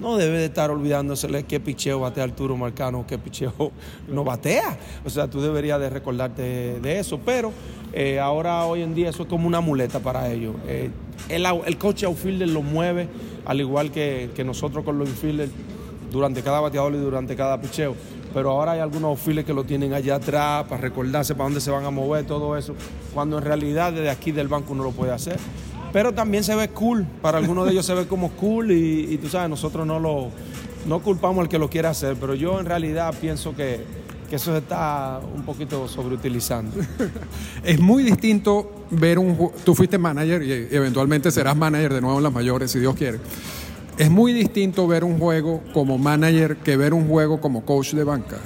no 0.00 0.16
debe 0.16 0.38
de 0.38 0.46
estar 0.46 0.70
olvidándosele 0.70 1.44
qué 1.44 1.60
picheo 1.60 2.00
batea 2.00 2.24
Arturo 2.24 2.56
Marcano, 2.56 3.06
qué 3.06 3.18
picheo 3.18 3.52
no 4.08 4.24
batea. 4.24 4.78
O 5.04 5.10
sea, 5.10 5.28
tú 5.28 5.40
deberías 5.40 5.78
de 5.78 5.90
recordarte 5.90 6.80
de 6.80 6.98
eso. 6.98 7.20
Pero 7.24 7.52
eh, 7.92 8.18
ahora, 8.18 8.64
hoy 8.64 8.82
en 8.82 8.94
día, 8.94 9.10
eso 9.10 9.24
es 9.24 9.28
como 9.28 9.46
una 9.46 9.60
muleta 9.60 10.00
para 10.00 10.30
ellos. 10.32 10.56
Eh, 10.66 10.90
el, 11.28 11.44
el 11.44 11.78
coche 11.78 12.06
outfielder 12.06 12.48
lo 12.48 12.62
mueve, 12.62 13.08
al 13.44 13.60
igual 13.60 13.90
que, 13.90 14.30
que 14.34 14.42
nosotros 14.42 14.84
con 14.84 14.98
los 14.98 15.08
infielders, 15.08 15.50
durante 16.10 16.42
cada 16.42 16.60
bateador 16.60 16.94
y 16.94 16.98
durante 16.98 17.36
cada 17.36 17.60
picheo 17.60 17.94
pero 18.32 18.50
ahora 18.50 18.72
hay 18.72 18.80
algunos 18.80 19.18
files 19.18 19.44
que 19.44 19.52
lo 19.52 19.64
tienen 19.64 19.92
allá 19.92 20.16
atrás 20.16 20.64
para 20.68 20.80
recordarse 20.80 21.34
para 21.34 21.44
dónde 21.44 21.60
se 21.60 21.70
van 21.70 21.84
a 21.84 21.90
mover, 21.90 22.24
todo 22.24 22.56
eso, 22.56 22.74
cuando 23.14 23.38
en 23.38 23.44
realidad 23.44 23.92
desde 23.92 24.10
aquí 24.10 24.32
del 24.32 24.48
banco 24.48 24.72
uno 24.72 24.84
lo 24.84 24.92
puede 24.92 25.12
hacer. 25.12 25.38
Pero 25.92 26.12
también 26.12 26.44
se 26.44 26.54
ve 26.54 26.68
cool, 26.68 27.04
para 27.20 27.38
algunos 27.38 27.66
de 27.66 27.72
ellos 27.72 27.84
se 27.84 27.94
ve 27.94 28.06
como 28.06 28.30
cool 28.32 28.70
y, 28.70 29.18
tú 29.18 29.28
sabes, 29.28 29.50
nosotros 29.50 29.86
no 29.86 29.98
lo 29.98 30.30
no 30.86 31.00
culpamos 31.00 31.42
al 31.42 31.48
que 31.48 31.58
lo 31.58 31.68
quiera 31.68 31.90
hacer, 31.90 32.16
pero 32.18 32.34
yo 32.34 32.58
en 32.58 32.64
realidad 32.64 33.14
pienso 33.20 33.54
que, 33.54 33.84
que 34.30 34.36
eso 34.36 34.52
se 34.52 34.58
está 34.58 35.20
un 35.34 35.42
poquito 35.42 35.86
sobreutilizando. 35.88 36.74
es 37.64 37.78
muy 37.80 38.02
distinto 38.02 38.86
ver 38.90 39.18
un 39.18 39.50
tú 39.64 39.74
fuiste 39.74 39.98
manager 39.98 40.42
y 40.42 40.74
eventualmente 40.74 41.30
serás 41.30 41.56
manager 41.56 41.92
de 41.94 42.00
nuevo 42.00 42.16
en 42.16 42.22
las 42.22 42.32
mayores 42.32 42.70
si 42.70 42.78
Dios 42.78 42.94
quiere. 42.94 43.18
Es 44.00 44.10
muy 44.10 44.32
distinto 44.32 44.86
ver 44.86 45.04
un 45.04 45.18
juego 45.18 45.60
como 45.74 45.98
manager 45.98 46.56
que 46.56 46.74
ver 46.78 46.94
un 46.94 47.06
juego 47.06 47.38
como 47.38 47.66
coach 47.66 47.92
de 47.92 48.02
banca. 48.02 48.38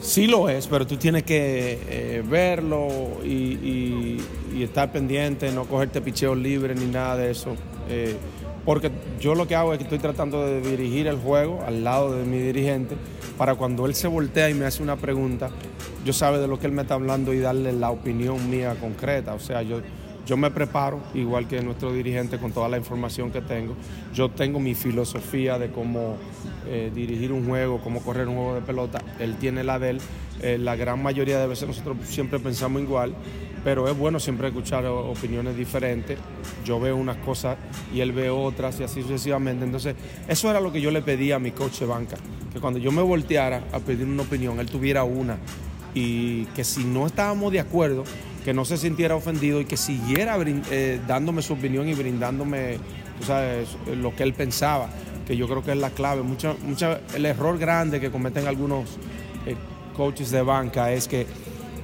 Sí 0.00 0.26
lo 0.26 0.48
es, 0.48 0.66
pero 0.66 0.84
tú 0.84 0.96
tienes 0.96 1.22
que 1.22 1.78
eh, 1.88 2.24
verlo 2.28 2.88
y, 3.24 4.18
estar 4.60 4.90
pendiente, 4.90 5.52
no 5.52 5.66
cogerte 5.66 6.00
picheos 6.00 6.36
libres 6.36 6.76
ni 6.76 6.86
nada 6.86 7.16
de 7.18 7.30
eso. 7.30 7.54
Eh, 7.88 8.16
porque 8.64 8.90
yo 9.20 9.36
lo 9.36 9.46
que 9.46 9.54
hago 9.54 9.74
es 9.74 9.78
que 9.78 9.84
estoy 9.84 10.00
tratando 10.00 10.44
de 10.44 10.60
dirigir 10.60 11.06
el 11.06 11.18
juego 11.18 11.62
al 11.64 11.84
lado 11.84 12.12
de 12.12 12.24
mi 12.24 12.38
dirigente 12.38 12.96
para 13.38 13.54
cuando 13.54 13.86
él 13.86 13.94
se 13.94 14.08
voltea 14.08 14.50
y 14.50 14.54
me 14.54 14.64
hace 14.64 14.82
una 14.82 14.96
pregunta, 14.96 15.50
yo 16.04 16.12
sabe 16.12 16.40
de 16.40 16.48
lo 16.48 16.58
que 16.58 16.66
él 16.66 16.72
me 16.72 16.82
está 16.82 16.94
hablando 16.94 17.32
y 17.32 17.38
darle 17.38 17.72
la 17.72 17.92
opinión 17.92 18.50
mía 18.50 18.74
concreta. 18.80 19.34
O 19.34 19.38
sea, 19.38 19.62
yo, 19.62 19.82
yo 20.26 20.36
me 20.36 20.50
preparo, 20.50 21.00
igual 21.14 21.48
que 21.48 21.60
nuestro 21.62 21.92
dirigente, 21.92 22.38
con 22.38 22.52
toda 22.52 22.68
la 22.68 22.76
información 22.76 23.30
que 23.30 23.40
tengo. 23.40 23.74
Yo 24.14 24.30
tengo 24.30 24.60
mi 24.60 24.74
filosofía 24.74 25.58
de 25.58 25.70
cómo 25.70 26.16
eh, 26.66 26.92
dirigir 26.94 27.32
un 27.32 27.46
juego, 27.46 27.80
cómo 27.82 28.00
correr 28.02 28.28
un 28.28 28.36
juego 28.36 28.54
de 28.54 28.60
pelota. 28.60 29.02
Él 29.18 29.36
tiene 29.36 29.64
la 29.64 29.78
de 29.78 29.90
él. 29.90 30.00
Eh, 30.40 30.58
la 30.58 30.76
gran 30.76 31.02
mayoría 31.02 31.38
de 31.38 31.46
veces 31.46 31.68
nosotros 31.68 31.96
siempre 32.04 32.38
pensamos 32.38 32.82
igual, 32.82 33.14
pero 33.64 33.88
es 33.88 33.96
bueno 33.96 34.20
siempre 34.20 34.48
escuchar 34.48 34.86
opiniones 34.86 35.56
diferentes. 35.56 36.18
Yo 36.64 36.78
veo 36.78 36.96
unas 36.96 37.16
cosas 37.18 37.56
y 37.92 38.00
él 38.00 38.12
ve 38.12 38.30
otras 38.30 38.78
y 38.78 38.84
así 38.84 39.02
sucesivamente. 39.02 39.64
Entonces, 39.64 39.96
eso 40.28 40.50
era 40.50 40.60
lo 40.60 40.72
que 40.72 40.80
yo 40.80 40.92
le 40.92 41.02
pedía 41.02 41.36
a 41.36 41.38
mi 41.40 41.50
coach 41.50 41.80
de 41.80 41.86
banca, 41.86 42.16
que 42.52 42.60
cuando 42.60 42.78
yo 42.78 42.92
me 42.92 43.02
volteara 43.02 43.64
a 43.72 43.80
pedir 43.80 44.06
una 44.06 44.22
opinión, 44.22 44.60
él 44.60 44.66
tuviera 44.66 45.02
una 45.02 45.38
y 45.94 46.46
que 46.46 46.64
si 46.64 46.84
no 46.84 47.06
estábamos 47.06 47.52
de 47.52 47.60
acuerdo, 47.60 48.04
que 48.44 48.52
no 48.52 48.64
se 48.64 48.76
sintiera 48.76 49.14
ofendido 49.14 49.60
y 49.60 49.64
que 49.64 49.76
siguiera 49.76 50.36
eh, 50.70 51.00
dándome 51.06 51.42
su 51.42 51.52
opinión 51.52 51.88
y 51.88 51.94
brindándome 51.94 52.78
tú 53.18 53.26
sabes, 53.26 53.68
lo 53.96 54.14
que 54.14 54.22
él 54.22 54.34
pensaba, 54.34 54.88
que 55.26 55.36
yo 55.36 55.46
creo 55.48 55.62
que 55.62 55.72
es 55.72 55.78
la 55.78 55.90
clave. 55.90 56.22
Mucha, 56.22 56.54
mucha, 56.64 57.00
el 57.14 57.26
error 57.26 57.58
grande 57.58 58.00
que 58.00 58.10
cometen 58.10 58.46
algunos 58.46 58.90
eh, 59.46 59.54
coaches 59.96 60.30
de 60.30 60.42
banca 60.42 60.92
es 60.92 61.08
que 61.08 61.26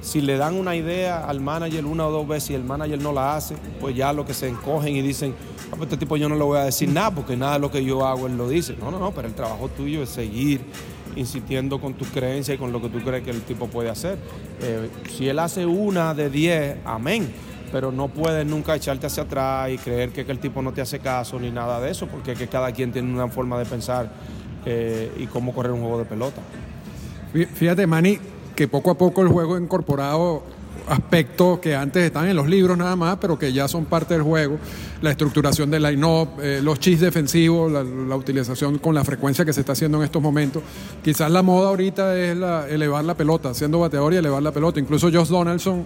si 0.01 0.21
le 0.21 0.37
dan 0.37 0.55
una 0.55 0.75
idea 0.75 1.25
al 1.25 1.39
manager 1.41 1.85
una 1.85 2.07
o 2.07 2.11
dos 2.11 2.27
veces 2.27 2.51
y 2.51 2.53
el 2.55 2.63
manager 2.63 3.01
no 3.01 3.11
la 3.11 3.35
hace, 3.35 3.55
pues 3.79 3.95
ya 3.95 4.13
lo 4.13 4.25
que 4.25 4.33
se 4.33 4.47
encogen 4.47 4.95
y 4.95 5.01
dicen, 5.01 5.33
"Ah, 5.71 5.75
pues 5.77 5.83
este 5.83 5.97
tipo 5.97 6.15
yo 6.17 6.29
no 6.29 6.35
le 6.35 6.43
voy 6.43 6.57
a 6.57 6.63
decir 6.63 6.89
nada 6.89 7.11
porque 7.11 7.35
nada 7.35 7.53
de 7.53 7.59
lo 7.59 7.71
que 7.71 7.83
yo 7.83 8.05
hago 8.05 8.27
él 8.27 8.37
lo 8.37 8.47
dice. 8.47 8.75
No, 8.79 8.91
no, 8.91 8.99
no, 8.99 9.11
pero 9.11 9.27
el 9.27 9.33
trabajo 9.33 9.69
tuyo 9.69 10.03
es 10.03 10.09
seguir 10.09 10.61
insistiendo 11.19 11.79
con 11.79 11.93
tus 11.93 12.07
creencias 12.09 12.55
y 12.55 12.59
con 12.59 12.71
lo 12.71 12.81
que 12.81 12.89
tú 12.89 12.99
crees 12.99 13.23
que 13.23 13.31
el 13.31 13.41
tipo 13.41 13.67
puede 13.67 13.89
hacer. 13.89 14.17
Eh, 14.61 14.89
si 15.09 15.27
él 15.29 15.37
hace 15.39 15.65
una 15.65 16.13
de 16.13 16.29
diez, 16.29 16.77
amén. 16.85 17.31
Pero 17.71 17.91
no 17.91 18.07
puedes 18.07 18.47
nunca 18.47 18.75
echarte 18.75 19.05
hacia 19.05 19.23
atrás 19.23 19.69
y 19.69 19.77
creer 19.77 20.09
que, 20.09 20.25
que 20.25 20.31
el 20.31 20.39
tipo 20.39 20.61
no 20.63 20.71
te 20.73 20.81
hace 20.81 20.97
caso 20.99 21.39
ni 21.39 21.51
nada 21.51 21.79
de 21.79 21.91
eso, 21.91 22.07
porque 22.07 22.31
es 22.31 22.39
que 22.39 22.47
cada 22.47 22.71
quien 22.71 22.91
tiene 22.91 23.13
una 23.13 23.27
forma 23.27 23.59
de 23.59 23.65
pensar 23.65 24.09
eh, 24.65 25.11
y 25.17 25.27
cómo 25.27 25.53
correr 25.53 25.71
un 25.73 25.81
juego 25.81 25.99
de 25.99 26.05
pelota. 26.05 26.41
Fí- 27.31 27.45
Fíjate, 27.45 27.85
Manny, 27.85 28.17
que 28.55 28.67
poco 28.67 28.89
a 28.89 28.97
poco 28.97 29.21
el 29.21 29.27
juego 29.27 29.55
incorporado 29.55 30.41
aspectos 30.89 31.59
que 31.59 31.75
antes 31.75 32.03
estaban 32.03 32.29
en 32.29 32.35
los 32.35 32.47
libros 32.47 32.77
nada 32.77 32.95
más, 32.95 33.17
pero 33.21 33.37
que 33.37 33.53
ya 33.53 33.67
son 33.67 33.85
parte 33.85 34.13
del 34.13 34.23
juego. 34.23 34.57
La 35.01 35.11
estructuración 35.11 35.69
del 35.71 35.83
line-up, 35.83 36.29
eh, 36.41 36.59
los 36.61 36.79
chis 36.79 36.99
defensivos, 36.99 37.71
la, 37.71 37.83
la 37.83 38.15
utilización 38.15 38.79
con 38.79 38.95
la 38.95 39.03
frecuencia 39.03 39.45
que 39.45 39.53
se 39.53 39.61
está 39.61 39.73
haciendo 39.73 39.97
en 39.99 40.03
estos 40.03 40.21
momentos. 40.21 40.63
Quizás 41.03 41.31
la 41.31 41.41
moda 41.41 41.69
ahorita 41.69 42.17
es 42.17 42.35
la, 42.35 42.67
elevar 42.67 43.05
la 43.05 43.15
pelota, 43.15 43.53
siendo 43.53 43.79
bateador 43.79 44.13
y 44.13 44.17
elevar 44.17 44.43
la 44.43 44.51
pelota. 44.51 44.79
Incluso 44.79 45.09
Josh 45.11 45.29
Donaldson 45.29 45.85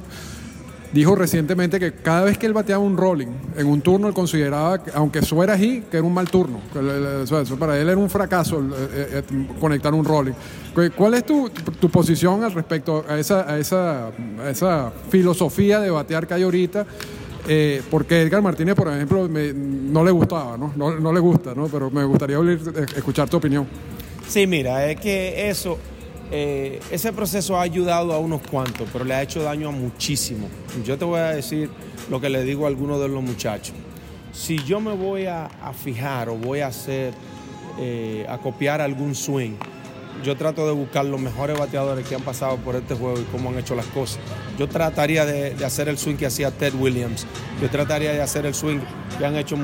dijo 0.93 1.15
recientemente 1.15 1.79
que 1.79 1.91
cada 1.93 2.23
vez 2.23 2.38
que 2.38 2.45
él 2.45 2.53
bateaba 2.53 2.83
un 2.83 2.95
rolling 2.95 3.27
en 3.57 3.67
un 3.67 3.81
turno, 3.81 4.07
él 4.07 4.13
consideraba, 4.13 4.81
que, 4.83 4.91
aunque 4.93 5.19
eso 5.19 5.43
era 5.43 5.53
ahí, 5.53 5.83
que 5.89 5.97
era 5.97 6.05
un 6.05 6.13
mal 6.13 6.29
turno. 6.29 6.59
Para 7.59 7.79
él 7.79 7.89
era 7.89 7.97
un 7.97 8.09
fracaso 8.09 8.59
el, 8.59 8.71
eh, 8.71 9.23
eh, 9.29 9.47
conectar 9.59 9.93
un 9.93 10.05
rolling. 10.05 10.33
¿Cu- 10.73 10.91
¿Cuál 10.95 11.15
es 11.15 11.25
tu, 11.25 11.50
tu 11.79 11.89
posición 11.89 12.43
al 12.43 12.51
respecto 12.53 13.03
a 13.07 13.17
esa, 13.17 13.50
a 13.51 13.57
esa, 13.57 14.07
a 14.07 14.50
esa 14.50 14.91
filosofía 15.09 15.79
de 15.79 15.89
batear 15.89 16.27
que 16.27 16.33
hay 16.35 16.43
ahorita? 16.43 16.85
Eh, 17.47 17.81
porque 17.91 18.21
Edgar 18.21 18.41
Martínez, 18.41 18.73
por 18.75 18.88
ejemplo, 18.88 19.27
me- 19.27 19.51
no 19.53 20.03
le 20.03 20.12
gustaba, 20.12 20.57
¿no? 20.57 20.71
¿no? 20.77 20.97
no 20.97 21.12
le 21.12 21.19
gusta, 21.19 21.53
¿no? 21.53 21.67
Pero 21.67 21.91
me 21.91 22.03
gustaría 22.05 22.38
eh, 22.38 22.57
escuchar 22.95 23.27
tu 23.29 23.38
opinión. 23.38 23.67
Sí, 24.27 24.47
mira, 24.47 24.89
es 24.89 25.00
que 25.00 25.50
eso, 25.50 25.77
eh, 26.32 26.80
ese 26.92 27.13
proceso 27.13 27.58
ha 27.58 27.62
ayudado 27.62 28.13
a 28.13 28.20
unos 28.20 28.42
cuantos, 28.42 28.88
pero 28.92 29.06
le 29.06 29.13
ha 29.13 29.22
hecho 29.22 29.44
daño 29.44 29.70
a 29.70 29.72
muchísimos. 29.72 30.50
Yo 30.84 30.98
te 30.98 31.06
voy 31.06 31.20
a 31.20 31.30
decir 31.30 31.70
lo 32.10 32.20
que 32.20 32.30
le 32.30 32.44
digo 32.44 32.65
a 32.65 32.68
algunos 32.70 33.00
de 33.00 33.08
los 33.08 33.22
muchachos. 33.22 33.75
Si 34.32 34.58
yo 34.63 34.80
me 34.80 34.96
voy 34.96 35.27
a, 35.27 35.50
fijar 35.84 36.30
o 36.30 36.36
voy 36.36 36.62
a 36.62 36.68
hacer, 36.68 37.13
eh, 37.80 38.25
a 38.27 38.39
copiar 38.39 38.82
algún 38.82 39.13
swing, 39.13 39.53
yo 40.24 40.36
trato 40.38 40.65
de 40.65 40.74
buscar 40.74 41.06
los 41.06 41.20
mejores 41.20 41.58
bateadores 41.58 42.08
que 42.08 42.15
han 42.15 42.22
pasado 42.22 42.58
por 42.58 42.75
este 42.75 42.96
juego 42.96 43.20
y 43.20 43.24
cómo 43.25 43.50
han 43.50 43.60
hecho 43.60 43.75
las 43.75 43.86
cosas. 43.88 44.20
Yo 44.58 44.68
trataría 44.68 45.25
de, 45.25 45.63
hacer 45.65 45.89
el 45.89 45.98
swing 45.98 46.15
que 46.15 46.25
hacía 46.25 46.51
Ted 46.51 46.74
Williams. 46.75 47.25
Yo 47.62 47.70
trataría 47.70 48.12
de 48.13 48.22
hacer 48.22 48.46
el 48.46 48.53
swing 48.53 48.80
que 49.18 49.25
han 49.25 49.36
hecho 49.36 49.58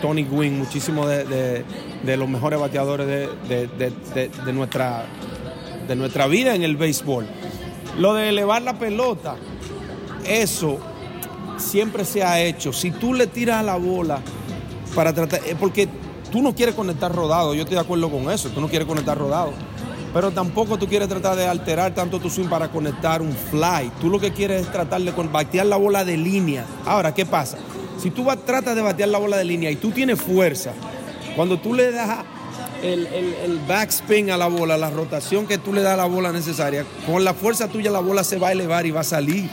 Tony 0.00 0.24
Gwynn, 0.24 0.58
muchísimos 0.58 1.08
de, 1.08 1.64
de- 2.04 2.16
los 2.16 2.28
mejores 2.28 2.58
bateadores 2.58 3.06
de 3.06 4.52
nuestra, 4.52 5.04
de 5.88 5.96
nuestra 5.96 6.26
vida 6.26 6.54
en 6.54 6.62
el 6.62 6.76
béisbol. 6.76 7.26
Lo 7.98 8.14
de 8.14 8.28
elevar 8.28 8.62
la 8.62 8.78
pelota, 8.78 9.36
eso 10.26 10.78
siempre 11.56 12.04
se 12.04 12.22
ha 12.22 12.40
hecho. 12.40 12.72
Si 12.72 12.90
tú 12.90 13.14
le 13.14 13.26
tiras 13.26 13.60
a 13.60 13.62
la 13.62 13.76
bola 13.76 14.20
para 14.94 15.12
tratar, 15.12 15.40
porque 15.58 15.88
tú 16.30 16.42
no 16.42 16.54
quieres 16.54 16.74
conectar 16.74 17.14
rodado, 17.14 17.54
yo 17.54 17.62
estoy 17.62 17.76
de 17.76 17.80
acuerdo 17.82 18.10
con 18.10 18.30
eso, 18.30 18.48
tú 18.50 18.60
no 18.60 18.68
quieres 18.68 18.86
conectar 18.86 19.16
rodado. 19.16 19.52
Pero 20.12 20.30
tampoco 20.30 20.78
tú 20.78 20.86
quieres 20.86 21.08
tratar 21.08 21.36
de 21.36 21.46
alterar 21.46 21.94
tanto 21.94 22.18
tu 22.18 22.30
swing 22.30 22.48
para 22.48 22.68
conectar 22.70 23.20
un 23.20 23.32
fly. 23.32 23.90
Tú 24.00 24.08
lo 24.08 24.18
que 24.18 24.32
quieres 24.32 24.62
es 24.62 24.72
tratar 24.72 25.00
de 25.02 25.10
batear 25.10 25.66
la 25.66 25.76
bola 25.76 26.04
de 26.04 26.16
línea. 26.16 26.64
Ahora, 26.86 27.12
¿qué 27.12 27.26
pasa? 27.26 27.58
Si 27.98 28.10
tú 28.10 28.24
va- 28.24 28.36
tratas 28.36 28.74
de 28.76 28.82
batear 28.82 29.10
la 29.10 29.18
bola 29.18 29.36
de 29.36 29.44
línea 29.44 29.70
y 29.70 29.76
tú 29.76 29.90
tienes 29.90 30.20
fuerza, 30.20 30.72
cuando 31.34 31.58
tú 31.58 31.74
le 31.74 31.90
das 31.92 32.24
el, 32.86 33.60
backspin 33.66 34.30
a 34.30 34.36
la 34.36 34.46
bola, 34.46 34.76
la 34.76 34.90
rotación 34.90 35.46
que 35.46 35.58
tú 35.58 35.72
le 35.72 35.82
das 35.82 35.94
a 35.94 35.96
la 35.96 36.06
bola 36.06 36.32
necesaria, 36.32 36.84
con 37.06 37.24
la 37.24 37.34
fuerza 37.34 37.68
tuya 37.68 37.90
la 37.90 38.00
bola 38.00 38.24
se 38.24 38.38
va 38.38 38.48
a 38.48 38.52
elevar 38.52 38.86
y 38.86 38.90
va 38.90 39.00
a 39.00 39.04
salir. 39.04 39.48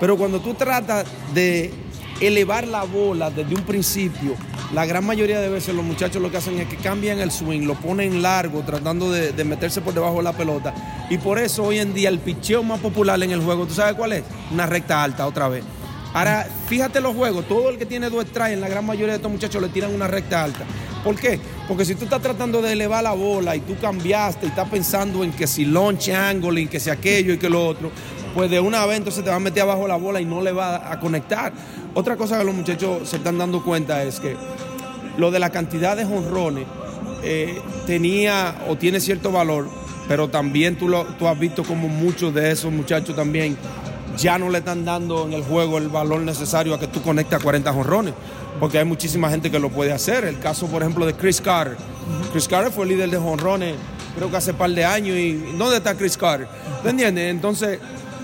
Pero 0.00 0.16
cuando 0.16 0.40
tú 0.40 0.54
tratas 0.54 1.06
de 1.32 1.72
elevar 2.20 2.66
la 2.66 2.84
bola 2.84 3.30
desde 3.30 3.54
un 3.54 3.62
principio, 3.62 4.34
la 4.72 4.86
gran 4.86 5.04
mayoría 5.04 5.40
de 5.40 5.48
veces 5.48 5.74
los 5.74 5.84
muchachos 5.84 6.20
lo 6.22 6.30
que 6.30 6.38
hacen 6.38 6.58
es 6.58 6.68
que 6.68 6.76
cambian 6.76 7.18
el 7.18 7.30
swing, 7.30 7.62
lo 7.62 7.74
ponen 7.74 8.22
largo, 8.22 8.62
tratando 8.62 9.10
de, 9.10 9.32
de 9.32 9.44
meterse 9.44 9.80
por 9.80 9.94
debajo 9.94 10.16
de 10.16 10.22
la 10.24 10.32
pelota. 10.32 10.74
Y 11.10 11.18
por 11.18 11.38
eso 11.38 11.64
hoy 11.64 11.78
en 11.78 11.94
día 11.94 12.08
el 12.08 12.18
picheo 12.18 12.62
más 12.62 12.80
popular 12.80 13.22
en 13.22 13.30
el 13.30 13.42
juego, 13.42 13.66
¿tú 13.66 13.74
sabes 13.74 13.94
cuál 13.94 14.12
es? 14.12 14.24
Una 14.50 14.66
recta 14.66 15.02
alta 15.02 15.26
otra 15.26 15.48
vez. 15.48 15.64
Ahora, 16.14 16.46
fíjate 16.68 17.00
los 17.00 17.16
juegos, 17.16 17.48
todo 17.48 17.70
el 17.70 17.78
que 17.78 17.86
tiene 17.86 18.10
dos 18.10 18.24
strikes, 18.26 18.56
la 18.56 18.68
gran 18.68 18.84
mayoría 18.84 19.12
de 19.12 19.16
estos 19.16 19.32
muchachos 19.32 19.62
le 19.62 19.68
tiran 19.68 19.94
una 19.94 20.06
recta 20.06 20.44
alta. 20.44 20.64
¿Por 21.04 21.16
qué? 21.16 21.38
Porque 21.66 21.84
si 21.84 21.94
tú 21.94 22.04
estás 22.04 22.22
tratando 22.22 22.62
de 22.62 22.72
elevar 22.72 23.02
la 23.02 23.12
bola 23.12 23.56
y 23.56 23.60
tú 23.60 23.76
cambiaste 23.80 24.46
y 24.46 24.48
estás 24.50 24.68
pensando 24.68 25.24
en 25.24 25.32
que 25.32 25.46
si 25.46 25.64
launch 25.64 26.08
en 26.08 26.68
que 26.68 26.78
si 26.78 26.90
aquello 26.90 27.34
y 27.34 27.38
que 27.38 27.50
lo 27.50 27.66
otro, 27.66 27.90
pues 28.34 28.50
de 28.50 28.60
una 28.60 28.86
vez 28.86 28.98
entonces 28.98 29.24
te 29.24 29.30
va 29.30 29.36
a 29.36 29.40
meter 29.40 29.62
abajo 29.62 29.88
la 29.88 29.96
bola 29.96 30.20
y 30.20 30.24
no 30.24 30.40
le 30.40 30.52
va 30.52 30.92
a 30.92 31.00
conectar. 31.00 31.52
Otra 31.94 32.16
cosa 32.16 32.38
que 32.38 32.44
los 32.44 32.54
muchachos 32.54 33.08
se 33.08 33.16
están 33.16 33.38
dando 33.38 33.62
cuenta 33.64 34.02
es 34.04 34.20
que 34.20 34.36
lo 35.16 35.30
de 35.30 35.38
la 35.38 35.50
cantidad 35.50 35.96
de 35.96 36.04
jonrones 36.04 36.66
eh, 37.24 37.60
tenía 37.86 38.54
o 38.68 38.76
tiene 38.76 39.00
cierto 39.00 39.32
valor, 39.32 39.68
pero 40.08 40.28
también 40.28 40.76
tú, 40.76 40.88
lo, 40.88 41.04
tú 41.18 41.26
has 41.26 41.38
visto 41.38 41.64
como 41.64 41.88
muchos 41.88 42.32
de 42.32 42.50
esos 42.50 42.72
muchachos 42.72 43.14
también 43.16 43.56
ya 44.16 44.38
no 44.38 44.50
le 44.50 44.58
están 44.58 44.84
dando 44.84 45.24
en 45.24 45.32
el 45.32 45.42
juego 45.42 45.78
el 45.78 45.88
valor 45.88 46.20
necesario 46.20 46.74
a 46.74 46.80
que 46.80 46.86
tú 46.86 47.02
conectes 47.02 47.38
40 47.42 47.72
jonrones, 47.72 48.14
porque 48.60 48.78
hay 48.78 48.84
muchísima 48.84 49.30
gente 49.30 49.50
que 49.50 49.58
lo 49.58 49.70
puede 49.70 49.92
hacer. 49.92 50.24
El 50.24 50.38
caso, 50.38 50.66
por 50.66 50.82
ejemplo, 50.82 51.06
de 51.06 51.14
Chris 51.14 51.40
Carter. 51.40 51.76
Chris 52.32 52.48
Carter 52.48 52.72
fue 52.72 52.86
líder 52.86 53.10
de 53.10 53.18
jonrones 53.18 53.76
creo 54.14 54.30
que 54.30 54.36
hace 54.36 54.54
par 54.54 54.70
de 54.70 54.84
años 54.84 55.16
y 55.16 55.32
¿dónde 55.56 55.76
está 55.76 55.94
Chris 55.94 56.16
Carter? 56.16 56.48
¿Te 56.82 56.90
entiendes? 56.90 57.30
Entonces, 57.30 57.78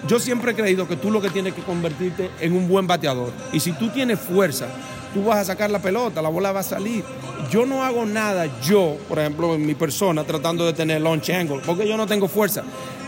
yo 0.06 0.18
siempre 0.18 0.52
he 0.52 0.54
creído 0.54 0.86
que 0.86 0.96
tú 0.96 1.10
lo 1.10 1.20
que 1.20 1.30
tienes 1.30 1.54
que 1.54 1.62
convertirte 1.62 2.30
en 2.40 2.54
un 2.54 2.68
buen 2.68 2.86
bateador. 2.86 3.32
Y 3.52 3.60
si 3.60 3.72
tú 3.72 3.88
tienes 3.88 4.18
fuerza, 4.18 4.66
tú 5.14 5.24
vas 5.24 5.38
a 5.38 5.44
sacar 5.44 5.70
la 5.70 5.80
pelota, 5.80 6.22
la 6.22 6.28
bola 6.28 6.52
va 6.52 6.60
a 6.60 6.64
salir. 6.64 7.04
Yo 7.50 7.64
no 7.64 7.84
hago 7.84 8.04
nada, 8.04 8.46
yo, 8.62 8.96
por 9.08 9.18
ejemplo, 9.18 9.54
en 9.54 9.64
mi 9.66 9.74
persona, 9.74 10.24
tratando 10.24 10.66
de 10.66 10.72
tener 10.72 11.00
launch 11.00 11.30
angle, 11.30 11.60
porque 11.64 11.88
yo 11.88 11.96
no 11.96 12.06
tengo 12.06 12.28
fuerza. 12.28 12.62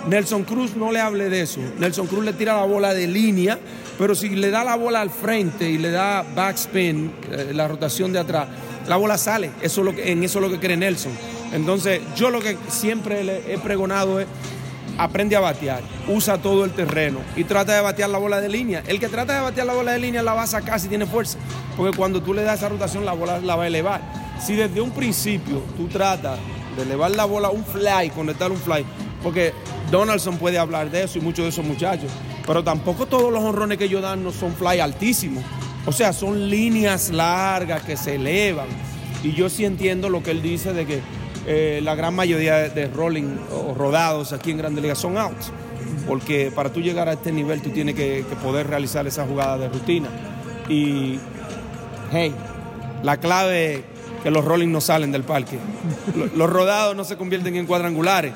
Nelson 0.08 0.44
Cruz 0.44 0.76
no 0.76 0.92
le 0.92 1.00
hable 1.00 1.28
de 1.28 1.42
eso. 1.42 1.60
Nelson 1.78 2.06
Cruz 2.06 2.24
le 2.24 2.32
tira 2.32 2.56
la 2.56 2.64
bola 2.64 2.94
de 2.94 3.06
línea, 3.06 3.58
pero 3.98 4.14
si 4.14 4.30
le 4.30 4.50
da 4.50 4.64
la 4.64 4.76
bola 4.76 5.00
al 5.00 5.10
frente 5.10 5.68
y 5.68 5.78
le 5.78 5.90
da 5.90 6.24
backspin, 6.34 7.12
eh, 7.30 7.50
la 7.54 7.68
rotación 7.68 8.12
de 8.12 8.18
atrás, 8.18 8.48
la 8.86 8.96
bola 8.96 9.18
sale. 9.18 9.50
Eso 9.60 9.80
es 9.82 9.84
lo 9.84 9.94
que, 9.94 10.10
en 10.10 10.22
eso 10.22 10.38
es 10.38 10.44
lo 10.44 10.50
que 10.50 10.58
cree 10.58 10.76
Nelson. 10.76 11.12
Entonces, 11.52 12.00
yo 12.16 12.30
lo 12.30 12.40
que 12.40 12.56
siempre 12.68 13.24
le 13.24 13.52
he 13.52 13.58
pregonado 13.58 14.20
es 14.20 14.26
aprende 14.98 15.34
a 15.34 15.40
batear, 15.40 15.82
usa 16.08 16.38
todo 16.38 16.64
el 16.64 16.72
terreno 16.72 17.20
y 17.34 17.44
trata 17.44 17.74
de 17.74 17.80
batear 17.80 18.10
la 18.10 18.18
bola 18.18 18.40
de 18.40 18.48
línea. 18.48 18.82
El 18.86 19.00
que 19.00 19.08
trata 19.08 19.34
de 19.34 19.40
batear 19.40 19.66
la 19.66 19.72
bola 19.72 19.92
de 19.92 19.98
línea 19.98 20.22
la 20.22 20.34
va 20.34 20.42
a 20.42 20.46
sacar 20.46 20.78
si 20.78 20.88
tiene 20.88 21.06
fuerza, 21.06 21.38
porque 21.76 21.96
cuando 21.96 22.22
tú 22.22 22.34
le 22.34 22.42
das 22.42 22.58
esa 22.58 22.68
rotación 22.68 23.04
la 23.04 23.12
bola 23.12 23.38
la 23.38 23.56
va 23.56 23.64
a 23.64 23.66
elevar. 23.66 24.00
Si 24.44 24.54
desde 24.54 24.80
un 24.80 24.90
principio 24.90 25.62
tú 25.76 25.88
tratas 25.88 26.38
de 26.76 26.82
elevar 26.82 27.10
la 27.12 27.24
bola 27.24 27.50
un 27.50 27.64
fly, 27.64 28.10
conectar 28.10 28.50
un 28.50 28.58
fly, 28.58 28.84
porque 29.22 29.52
Donaldson 29.90 30.38
puede 30.38 30.58
hablar 30.58 30.90
de 30.90 31.04
eso 31.04 31.18
y 31.18 31.20
muchos 31.20 31.44
de 31.44 31.50
esos 31.50 31.64
muchachos, 31.64 32.10
pero 32.46 32.64
tampoco 32.64 33.06
todos 33.06 33.32
los 33.32 33.42
honrones 33.42 33.78
que 33.78 33.84
ellos 33.84 34.02
dan 34.02 34.22
no 34.24 34.32
son 34.32 34.54
fly 34.54 34.80
altísimos. 34.80 35.44
O 35.86 35.92
sea, 35.92 36.12
son 36.12 36.50
líneas 36.50 37.10
largas 37.10 37.82
que 37.82 37.96
se 37.96 38.16
elevan. 38.16 38.66
Y 39.22 39.32
yo 39.32 39.48
sí 39.48 39.64
entiendo 39.64 40.08
lo 40.08 40.22
que 40.22 40.30
él 40.30 40.42
dice 40.42 40.72
de 40.72 40.86
que 40.86 41.00
eh, 41.46 41.80
la 41.82 41.94
gran 41.94 42.14
mayoría 42.14 42.68
de 42.68 42.86
rolling 42.88 43.36
o 43.52 43.74
rodados 43.74 44.32
aquí 44.32 44.50
en 44.50 44.58
Grandes 44.58 44.82
Ligas 44.82 44.98
son 44.98 45.16
outs. 45.16 45.52
Porque 46.06 46.52
para 46.54 46.72
tú 46.72 46.80
llegar 46.80 47.08
a 47.08 47.14
este 47.14 47.32
nivel 47.32 47.62
tú 47.62 47.70
tienes 47.70 47.94
que, 47.94 48.24
poder 48.42 48.66
realizar 48.66 49.06
esa 49.06 49.26
jugada 49.26 49.58
de 49.58 49.68
rutina. 49.68 50.08
Y, 50.68 51.18
hey, 52.12 52.34
la 53.02 53.16
clave 53.18 53.74
es 53.74 53.80
que 54.22 54.30
los 54.30 54.44
rolling 54.44 54.68
no 54.68 54.80
salen 54.80 55.12
del 55.12 55.24
parque. 55.24 55.58
Los 56.36 56.50
rodados 56.50 56.94
no 56.94 57.04
se 57.04 57.16
convierten 57.16 57.56
en 57.56 57.66
cuadrangulares 57.66 58.32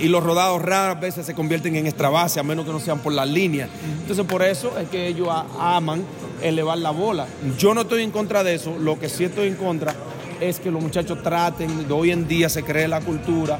y 0.00 0.08
los 0.08 0.22
rodados 0.22 0.62
raras 0.62 1.00
veces 1.00 1.26
se 1.26 1.34
convierten 1.34 1.76
en 1.76 1.86
extra 1.86 2.08
base, 2.08 2.40
a 2.40 2.42
menos 2.42 2.64
que 2.64 2.72
no 2.72 2.80
sean 2.80 3.00
por 3.00 3.12
las 3.12 3.28
líneas. 3.28 3.68
Entonces, 4.00 4.24
por 4.26 4.42
eso 4.42 4.78
es 4.78 4.88
que 4.88 5.06
ellos 5.06 5.28
aman 5.58 6.04
elevar 6.42 6.78
la 6.78 6.90
bola. 6.90 7.26
Yo 7.58 7.74
no 7.74 7.82
estoy 7.82 8.02
en 8.02 8.10
contra 8.10 8.44
de 8.44 8.54
eso, 8.54 8.76
lo 8.78 8.98
que 8.98 9.08
sí 9.08 9.24
estoy 9.24 9.48
en 9.48 9.56
contra 9.56 9.94
es 10.40 10.60
que 10.60 10.70
los 10.70 10.82
muchachos 10.82 11.22
traten, 11.22 11.88
de 11.88 11.94
hoy 11.94 12.12
en 12.12 12.28
día 12.28 12.48
se 12.48 12.62
cree 12.62 12.86
la 12.86 13.00
cultura 13.00 13.58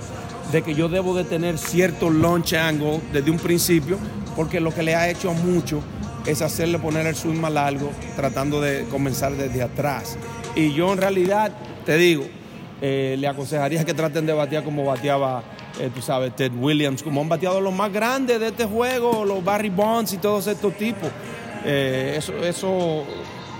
de 0.52 0.62
que 0.62 0.74
yo 0.74 0.88
debo 0.88 1.14
de 1.14 1.24
tener 1.24 1.58
cierto 1.58 2.10
launch 2.10 2.54
angle 2.54 3.00
desde 3.12 3.30
un 3.30 3.38
principio, 3.38 3.98
porque 4.36 4.60
lo 4.60 4.72
que 4.72 4.82
le 4.82 4.94
ha 4.94 5.10
hecho 5.10 5.30
a 5.30 5.34
muchos 5.34 5.82
es 6.26 6.42
hacerle 6.42 6.78
poner 6.78 7.06
el 7.06 7.16
swing 7.16 7.40
más 7.40 7.52
largo, 7.52 7.90
tratando 8.16 8.60
de 8.60 8.84
comenzar 8.90 9.32
desde 9.32 9.62
atrás. 9.62 10.16
Y 10.54 10.72
yo 10.72 10.92
en 10.92 10.98
realidad, 10.98 11.52
te 11.84 11.96
digo, 11.96 12.24
eh, 12.80 13.16
le 13.18 13.26
aconsejaría 13.26 13.84
que 13.84 13.94
traten 13.94 14.26
de 14.26 14.32
batear 14.32 14.62
como 14.62 14.84
bateaba, 14.84 15.42
eh, 15.78 15.90
tú 15.94 16.02
sabes, 16.02 16.34
Ted 16.34 16.52
Williams, 16.58 17.02
como 17.02 17.20
han 17.20 17.28
bateado 17.28 17.60
los 17.60 17.72
más 17.72 17.92
grandes 17.92 18.40
de 18.40 18.48
este 18.48 18.64
juego, 18.64 19.24
los 19.24 19.44
Barry 19.44 19.70
Bonds 19.70 20.12
y 20.12 20.18
todos 20.18 20.46
estos 20.48 20.74
tipos. 20.76 21.08
Eh, 21.64 22.14
eso, 22.18 22.36
eso 22.38 23.04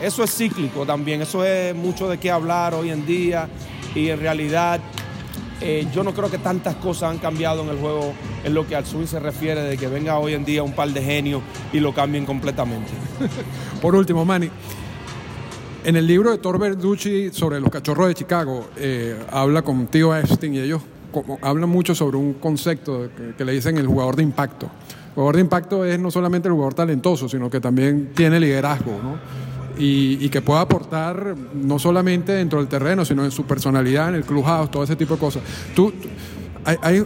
eso 0.01 0.23
es 0.23 0.35
cíclico 0.35 0.87
también, 0.87 1.23
eso 1.23 1.45
es 1.45 1.75
mucho 1.75 2.09
de 2.09 2.19
qué 2.19 2.31
hablar 2.31 2.75
hoy 2.75 2.91
en 2.91 3.05
día 3.05 3.49
y 3.95 4.09
en 4.09 4.21
realidad 4.21 4.81
eh, 5.61 5.87
yo 5.93 6.05
no 6.05 6.15
creo 6.15 6.31
que 6.31 6.39
tantas 6.39 6.77
cosas 6.77 7.11
han 7.11 7.19
cambiado 7.19 7.63
en 7.63 7.71
el 7.71 7.79
juego 7.79 8.13
en 8.45 8.55
lo 8.55 8.67
que 8.67 8.77
al 8.77 8.87
swing 8.87 9.07
se 9.07 9.19
refiere, 9.19 9.61
de 9.63 9.77
que 9.77 9.89
venga 9.89 10.19
hoy 10.19 10.35
en 10.35 10.45
día 10.45 10.63
un 10.63 10.73
par 10.73 10.89
de 10.89 11.03
genios 11.03 11.43
y 11.73 11.81
lo 11.81 11.93
cambien 11.93 12.25
completamente. 12.27 12.91
Por 13.83 13.97
último, 13.97 14.25
Manny, 14.25 14.51
en 15.85 15.97
el 15.97 16.07
libro 16.07 16.31
de 16.31 16.39
Thor 16.39 16.59
Verducci 16.61 17.31
sobre 17.33 17.61
los 17.61 17.71
cachorros 17.71 18.09
de 18.09 18.15
Chicago, 18.15 18.69
habla 19.33 19.63
con 19.63 19.87
Tío 19.89 20.15
Epstein 20.15 20.55
y 20.55 20.59
ellos 20.61 20.83
hablan 21.43 21.69
mucho 21.69 21.95
sobre 21.95 22.17
un 22.17 22.35
concepto 22.35 23.09
que, 23.37 23.45
le 23.45 23.53
dicen 23.53 23.79
el 23.79 23.87
jugador 23.87 24.17
de 24.17 24.23
impacto. 24.23 24.67
El 25.09 25.15
jugador 25.15 25.37
de 25.37 25.41
impacto 25.43 25.85
es 25.85 25.99
no 25.99 26.11
solamente 26.11 26.49
el 26.49 26.55
jugador 26.55 26.75
talentoso, 26.75 27.29
sino 27.29 27.51
que 27.51 27.61
también 27.61 28.13
tiene 28.15 28.39
liderazgo, 28.39 28.93
y, 29.79 30.29
que 30.29 30.43
pueda 30.43 30.63
aportar 30.63 31.37
no 31.55 31.79
solamente 31.79 32.33
dentro 32.33 32.59
del 32.59 32.69
terreno, 32.69 33.05
sino 33.05 33.25
en 33.25 33.31
su 33.31 33.45
personalidad, 33.45 34.09
en 34.09 34.17
el 34.17 34.25
clubhouse, 34.25 34.71
todo 34.71 34.83
ese 34.83 34.97
tipo 34.97 35.15
de 35.15 35.21
cosas. 35.21 35.43
Tú, 35.75 35.93
hay, 36.65 37.05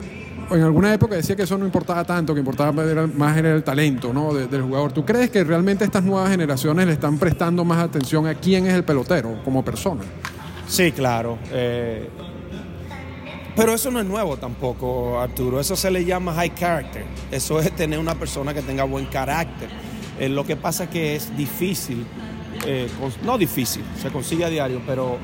en 0.50 0.62
alguna 0.62 0.92
época 0.92 1.14
decía 1.14 1.36
que 1.36 1.42
eso 1.42 1.56
no 1.56 1.64
importaba 1.64 2.04
tanto, 2.04 2.34
que 2.34 2.40
importaba 2.40 2.72
más 2.72 3.36
era 3.36 3.54
el 3.54 3.62
talento 3.62 4.12
¿no? 4.12 4.34
del 4.34 4.62
jugador. 4.62 4.92
¿Tú 4.92 5.04
crees 5.04 5.30
que 5.30 5.44
realmente 5.44 5.84
estas 5.84 6.02
nuevas 6.02 6.30
generaciones 6.30 6.86
le 6.86 6.92
están 6.92 7.18
prestando 7.18 7.64
más 7.64 7.78
atención 7.78 8.26
a 8.26 8.34
quién 8.34 8.66
es 8.66 8.74
el 8.74 8.84
pelotero 8.84 9.42
como 9.44 9.64
persona? 9.64 10.02
Sí, 10.66 10.92
claro. 10.92 11.38
Eh, 11.50 12.08
pero 13.56 13.74
eso 13.74 13.90
no 13.90 14.00
es 14.00 14.06
nuevo 14.06 14.36
tampoco, 14.36 15.20
Arturo. 15.20 15.60
Eso 15.60 15.76
se 15.76 15.90
le 15.90 16.04
llama 16.04 16.34
high 16.34 16.54
character. 16.54 17.04
Eso 17.30 17.60
es 17.60 17.70
tener 17.72 17.98
una 17.98 18.14
persona 18.14 18.54
que 18.54 18.62
tenga 18.62 18.84
buen 18.84 19.06
carácter. 19.06 19.68
Eh, 20.18 20.28
lo 20.28 20.44
que 20.44 20.56
pasa 20.56 20.84
es 20.84 20.90
que 20.90 21.16
es 21.16 21.36
difícil 21.36 22.06
eh, 22.66 22.88
no 23.24 23.38
difícil, 23.38 23.82
se 24.00 24.10
consigue 24.10 24.44
a 24.44 24.48
diario, 24.48 24.80
pero 24.86 25.18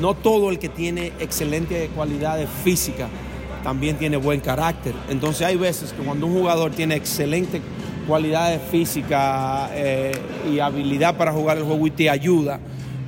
no 0.00 0.14
todo 0.14 0.50
el 0.50 0.58
que 0.58 0.68
tiene 0.68 1.12
excelente 1.20 1.90
cualidades 1.94 2.48
físicas 2.64 3.08
también 3.62 3.96
tiene 3.96 4.16
buen 4.16 4.40
carácter. 4.40 4.92
Entonces 5.08 5.46
hay 5.46 5.56
veces 5.56 5.92
que 5.92 6.02
cuando 6.02 6.26
un 6.26 6.32
jugador 6.32 6.72
tiene 6.72 6.96
excelente 6.96 7.60
cualidades 8.08 8.60
físicas 8.70 9.70
eh, 9.74 10.12
y 10.52 10.58
habilidad 10.58 11.16
para 11.16 11.32
jugar 11.32 11.58
el 11.58 11.64
juego 11.64 11.86
y 11.86 11.92
te 11.92 12.10
ayuda, 12.10 12.58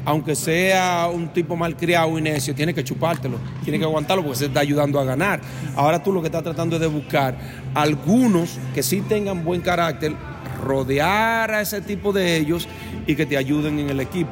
aunque 0.05 0.35
sea 0.35 1.09
un 1.13 1.29
tipo 1.29 1.57
malcriado 1.57 2.19
y 2.19 2.23
necio, 2.23 2.55
tiene 2.55 2.75
que 2.75 2.85
chupártelo, 2.85 3.39
tiene 3.63 3.79
que 3.79 3.85
aguantarlo 3.85 4.23
porque 4.23 4.39
se 4.39 4.47
está 4.47 4.61
ayudando 4.61 5.01
a 5.01 5.05
ganar. 5.05 5.41
Ahora 5.77 6.03
tú 6.03 6.13
lo 6.13 6.21
que 6.21 6.29
estás 6.29 6.43
tratando 6.43 6.77
es 6.77 6.81
de 6.81 6.89
buscar 6.89 7.37
algunos 7.75 8.59
que 8.75 8.83
sí 8.83 9.01
tengan 9.01 9.45
buen 9.45 9.61
carácter, 9.61 10.15
rodear 10.63 11.51
a 11.51 11.61
ese 11.61 11.81
tipo 11.81 12.13
de 12.13 12.37
ellos 12.37 12.69
y 13.07 13.15
que 13.15 13.27
te 13.27 13.37
ayuden 13.37 13.79
en 13.79 13.91
el 13.91 14.01
equipo. 14.01 14.31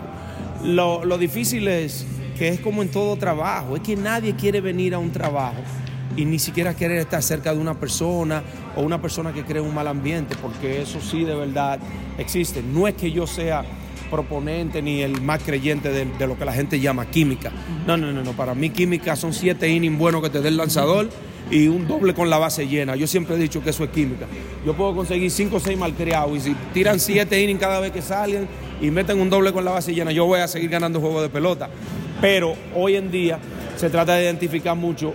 Lo, 0.62 1.18
difícil 1.18 1.66
es 1.68 2.06
que 2.38 2.48
es 2.48 2.60
como 2.60 2.82
en 2.82 2.88
todo 2.88 3.16
trabajo, 3.16 3.76
es 3.76 3.82
que 3.82 3.96
nadie 3.96 4.34
quiere 4.36 4.60
venir 4.60 4.94
a 4.94 4.98
un 4.98 5.10
trabajo 5.10 5.60
y 6.16 6.24
ni 6.24 6.38
siquiera 6.38 6.74
quiere 6.74 6.98
estar 6.98 7.22
cerca 7.22 7.54
de 7.54 7.58
una 7.58 7.74
persona 7.74 8.42
o 8.76 8.82
una 8.82 9.00
persona 9.00 9.32
que 9.32 9.44
crea 9.44 9.62
un 9.62 9.74
mal 9.74 9.88
ambiente, 9.88 10.36
porque 10.40 10.82
eso 10.82 11.00
sí 11.00 11.24
de 11.24 11.34
verdad 11.34 11.78
existe. 12.18 12.62
No 12.62 12.86
es 12.86 12.94
que 12.94 13.10
yo 13.10 13.26
sea 13.26 13.64
proponente 14.12 14.82
ni 14.82 15.00
el 15.00 15.22
más 15.22 15.42
creyente 15.42 15.88
de, 15.90 16.26
lo 16.26 16.36
que 16.36 16.44
la 16.44 16.52
gente 16.52 16.78
llama 16.78 17.06
química. 17.06 17.50
No, 17.86 17.96
no, 17.96 18.12
no, 18.12 18.22
no. 18.22 18.32
Para 18.32 18.54
mí 18.54 18.68
química 18.68 19.16
son 19.16 19.32
siete 19.32 19.70
innings 19.70 19.98
buenos 19.98 20.22
que 20.22 20.28
te 20.28 20.42
dé 20.42 20.48
el 20.48 20.58
lanzador 20.58 21.08
y 21.50 21.66
un 21.68 21.88
doble 21.88 22.12
con 22.12 22.28
la 22.28 22.36
base 22.36 22.68
llena. 22.68 22.94
Yo 22.94 23.06
siempre 23.06 23.36
he 23.36 23.38
dicho 23.38 23.62
que 23.62 23.70
eso 23.70 23.84
es 23.84 23.90
química. 23.90 24.26
Yo 24.66 24.74
puedo 24.74 24.94
conseguir 24.94 25.30
cinco 25.30 25.56
o 25.56 25.60
seis 25.60 25.78
malcriados 25.78 26.36
y 26.36 26.40
si 26.40 26.54
tiran 26.74 27.00
siete 27.00 27.42
innings 27.42 27.58
cada 27.58 27.80
vez 27.80 27.90
que 27.90 28.02
salen 28.02 28.46
y 28.82 28.90
meten 28.90 29.18
un 29.18 29.30
doble 29.30 29.50
con 29.50 29.64
la 29.64 29.70
base 29.70 29.94
llena, 29.94 30.12
yo 30.12 30.26
voy 30.26 30.40
a 30.40 30.46
seguir 30.46 30.68
ganando 30.68 31.00
juegos 31.00 31.22
de 31.22 31.30
pelota. 31.30 31.70
Pero 32.20 32.54
hoy 32.76 32.96
en 32.96 33.10
día 33.10 33.38
se 33.76 33.88
trata 33.88 34.14
de 34.16 34.24
identificar 34.24 34.76
mucho, 34.76 35.14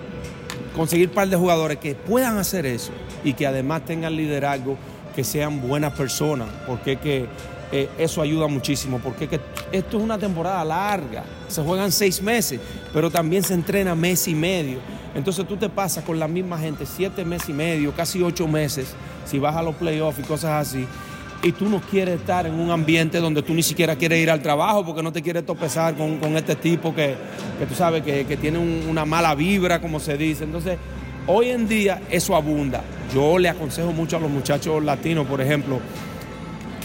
conseguir 0.75 1.09
un 1.09 1.13
par 1.13 1.29
de 1.29 1.37
jugadores 1.37 1.77
que 1.77 1.93
puedan 1.93 2.39
hacer 2.39 2.65
eso 2.65 2.93
y 3.23 3.33
que 3.33 3.45
además 3.45 3.85
tengan 3.85 4.15
liderazgo, 4.15 4.75
que 5.15 5.23
sean 5.23 5.61
buenas 5.61 5.93
personas, 5.93 6.47
porque 6.65 6.97
que 6.97 7.27
eh, 7.71 7.89
eso 7.97 8.21
ayuda 8.21 8.47
muchísimo, 8.47 8.99
porque 9.03 9.27
que 9.27 9.39
esto 9.71 9.97
es 9.97 10.03
una 10.03 10.17
temporada 10.17 10.63
larga, 10.63 11.23
se 11.47 11.61
juegan 11.61 11.91
seis 11.91 12.21
meses, 12.21 12.59
pero 12.93 13.11
también 13.11 13.43
se 13.43 13.53
entrena 13.53 13.95
mes 13.95 14.27
y 14.27 14.35
medio. 14.35 14.79
Entonces 15.15 15.47
tú 15.47 15.57
te 15.57 15.67
pasas 15.67 16.03
con 16.03 16.19
la 16.19 16.27
misma 16.27 16.57
gente 16.57 16.85
siete 16.85 17.25
meses 17.25 17.49
y 17.49 17.53
medio, 17.53 17.91
casi 17.93 18.21
ocho 18.21 18.47
meses, 18.47 18.93
si 19.25 19.39
vas 19.39 19.55
a 19.55 19.63
los 19.63 19.75
playoffs 19.75 20.19
y 20.19 20.23
cosas 20.23 20.67
así, 20.67 20.87
y 21.43 21.51
tú 21.51 21.69
no 21.69 21.79
quieres 21.81 22.19
estar 22.19 22.47
en 22.47 22.53
un 22.53 22.71
ambiente 22.71 23.19
donde 23.19 23.43
tú 23.43 23.53
ni 23.53 23.63
siquiera 23.63 23.95
quieres 23.95 24.19
ir 24.19 24.29
al 24.31 24.41
trabajo 24.41 24.85
porque 24.85 25.03
no 25.03 25.11
te 25.11 25.21
quieres 25.21 25.45
topezar 25.45 25.95
con, 25.95 26.19
este 26.35 26.55
tipo 26.55 26.95
que, 26.95 27.15
tú 27.67 27.75
sabes 27.75 28.01
que, 28.01 28.37
tiene 28.37 28.57
una 28.57 29.05
mala 29.05 29.35
vibra, 29.35 29.79
como 29.79 29.99
se 29.99 30.17
dice. 30.17 30.45
Entonces, 30.45 30.77
hoy 31.27 31.49
en 31.49 31.67
día 31.67 32.01
eso 32.09 32.35
abunda. 32.35 32.81
Yo 33.13 33.37
le 33.37 33.49
aconsejo 33.49 33.91
mucho 33.91 34.17
a 34.17 34.19
los 34.19 34.31
muchachos 34.31 34.83
latinos, 34.83 35.27
por 35.27 35.39
ejemplo, 35.39 35.79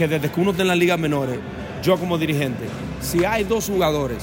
que 0.03 0.09
desde 0.09 0.33
que 0.33 0.41
uno 0.41 0.51
está 0.51 0.63
en 0.63 0.69
las 0.69 0.79
ligas 0.79 0.99
menores, 0.99 1.39
yo 1.81 1.97
como 1.97 2.19
dirigente, 2.19 2.65
si 3.01 3.25
hay 3.25 3.45
dos 3.45 3.69
jugadores 3.69 4.19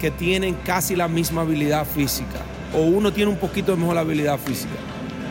que 0.00 0.10
tienen 0.10 0.54
casi 0.64 0.96
la 0.96 1.06
misma 1.06 1.42
habilidad 1.42 1.86
física, 1.86 2.40
o 2.74 2.80
uno 2.80 3.12
tiene 3.12 3.30
un 3.30 3.36
poquito 3.36 3.70
de 3.70 3.78
mejor 3.78 3.98
habilidad 3.98 4.36
física, 4.36 4.74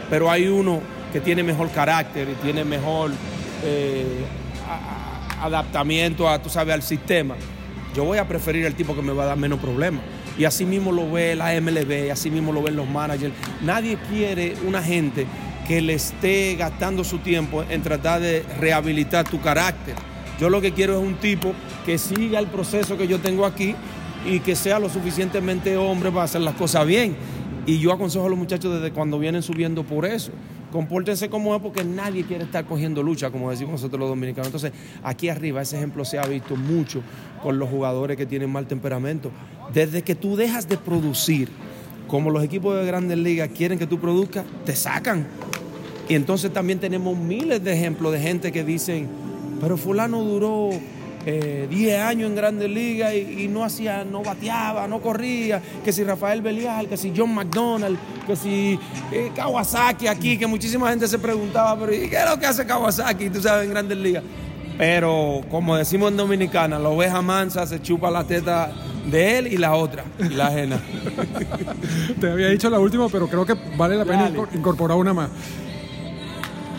pero 0.10 0.32
hay 0.32 0.48
uno 0.48 0.80
que 1.12 1.20
tiene 1.20 1.44
mejor 1.44 1.70
carácter 1.72 2.30
y 2.30 2.36
tiene 2.36 2.64
mejor 2.64 3.12
eh, 3.66 4.24
adaptamiento 5.42 6.30
a, 6.30 6.42
tú 6.42 6.50
sabes, 6.50 6.74
al 6.74 6.82
sistema, 6.82 7.36
yo 7.94 8.06
voy 8.06 8.18
a 8.18 8.26
preferir 8.26 8.66
el 8.66 8.76
tipo 8.76 8.96
que 8.96 9.02
me 9.02 9.12
va 9.12 9.24
a 9.24 9.28
dar 9.28 9.38
menos 9.38 9.60
problemas. 9.60 10.04
Y 10.38 10.46
así 10.46 10.66
mismo 10.66 10.94
lo 10.94 11.12
ve 11.12 11.36
la 11.36 11.60
MLB, 11.60 12.12
así 12.12 12.30
mismo 12.30 12.54
lo 12.54 12.62
ven 12.64 12.78
los 12.78 12.88
managers. 12.88 13.34
Nadie 13.62 13.98
quiere 14.10 14.54
una 14.66 14.82
gente 14.82 15.28
que 15.68 15.82
le 15.82 15.94
esté 15.94 16.56
gastando 16.56 17.04
su 17.04 17.20
tiempo 17.20 17.64
en 17.70 17.82
tratar 17.82 18.22
de 18.22 18.44
rehabilitar 18.60 19.28
tu 19.30 19.42
carácter. 19.42 19.96
Yo 20.40 20.50
lo 20.50 20.62
que 20.62 20.74
quiero 20.74 21.00
es 21.00 21.06
un 21.06 21.16
tipo 21.16 21.54
que 21.86 21.98
siga 21.98 22.40
el 22.40 22.48
proceso 22.48 22.98
que 22.98 23.08
yo 23.08 23.20
tengo 23.20 23.46
aquí 23.46 23.76
y 24.26 24.40
que 24.40 24.56
sea 24.56 24.80
lo 24.80 24.90
suficientemente 24.90 25.78
hombre 25.78 26.12
para 26.12 26.24
hacer 26.24 26.42
las 26.42 26.56
cosas 26.56 26.86
bien. 26.86 27.16
Y 27.66 27.80
yo 27.80 27.92
aconsejo 27.92 28.26
a 28.26 28.30
los 28.30 28.38
muchachos 28.38 28.74
desde 28.74 28.92
cuando 28.92 29.18
vienen 29.18 29.42
subiendo 29.42 29.84
por 29.84 30.06
eso. 30.06 30.32
Compórtense 30.72 31.30
como 31.30 31.56
es 31.56 31.62
porque 31.62 31.84
nadie 31.84 32.26
quiere 32.26 32.44
estar 32.44 32.66
cogiendo 32.66 33.02
lucha, 33.02 33.32
como 33.32 33.50
decimos 33.50 33.74
nosotros 33.74 34.00
los 34.00 34.10
dominicanos. 34.10 34.48
Entonces, 34.48 34.74
aquí 35.04 35.30
arriba 35.30 35.62
ese 35.62 35.78
ejemplo 35.78 36.04
se 36.04 36.20
ha 36.20 36.28
visto 36.28 36.56
mucho 36.56 37.02
con 37.42 37.58
los 37.58 37.70
jugadores 37.70 38.18
que 38.18 38.26
tienen 38.26 38.52
mal 38.52 38.68
temperamento. 38.68 39.32
Desde 39.74 40.02
que 40.02 40.16
tú 40.16 40.36
dejas 40.36 40.68
de 40.68 40.78
producir, 40.78 41.50
como 42.08 42.30
los 42.30 42.44
equipos 42.44 42.76
de 42.76 42.86
grandes 42.86 43.18
ligas 43.18 43.50
quieren 43.56 43.80
que 43.80 43.88
tú 43.88 44.00
produzcas, 44.00 44.46
te 44.66 44.76
sacan. 44.76 45.26
Y 46.08 46.16
entonces 46.16 46.54
también 46.54 46.80
tenemos 46.80 47.18
miles 47.18 47.64
de 47.64 47.74
ejemplos 47.74 48.14
de 48.14 48.20
gente 48.20 48.52
que 48.52 48.64
dicen, 48.64 49.08
pero 49.60 49.78
fulano 49.78 50.24
duró 50.24 50.70
10 51.26 51.72
eh, 51.72 51.98
años 51.98 52.30
en 52.30 52.36
Grandes 52.36 52.70
Ligas 52.70 53.16
y, 53.16 53.48
no 53.48 53.64
hacía, 53.64 54.06
no 54.06 54.22
bateaba, 54.22 54.88
no 54.88 55.02
corría, 55.02 55.60
que 55.84 55.92
si 55.92 56.04
Rafael 56.04 56.42
Belial, 56.44 56.88
que 56.88 56.98
si 56.98 57.12
John 57.16 57.34
McDonald, 57.34 57.98
que 58.28 58.36
si 58.36 58.80
eh, 59.12 59.32
Kawasaki 59.36 60.08
aquí, 60.08 60.38
que 60.38 60.46
muchísima 60.46 60.90
gente 60.90 61.08
se 61.08 61.18
preguntaba, 61.18 61.80
pero 61.80 61.94
¿y 61.94 62.08
qué 62.10 62.18
es 62.18 62.30
lo 62.30 62.40
que 62.40 62.46
hace 62.46 62.66
Kawasaki, 62.66 63.32
tú 63.32 63.42
sabes, 63.42 63.66
en 63.66 63.72
Grandes 63.72 63.98
Ligas? 63.98 64.24
Pero 64.78 65.42
como 65.50 65.76
decimos 65.76 66.12
en 66.12 66.18
Dominicana, 66.18 66.78
la 66.78 66.90
oveja 66.90 67.22
mansa 67.24 67.66
se 67.66 67.82
chupa 67.82 68.12
la 68.12 68.26
teta 68.26 68.72
de 69.10 69.40
él 69.40 69.48
y 69.48 69.58
la 69.58 69.74
otra, 69.74 70.04
y 70.20 70.30
la 70.30 70.48
ajena. 70.48 70.80
Te 72.22 72.30
había 72.30 72.50
dicho 72.50 72.70
la 72.70 72.80
última, 72.80 73.08
pero 73.10 73.28
creo 73.28 73.46
que 73.46 73.56
vale 73.76 73.96
la 73.96 74.06
pena 74.06 74.32
incorporar 74.54 74.98
una 74.98 75.14
más. 75.14 75.30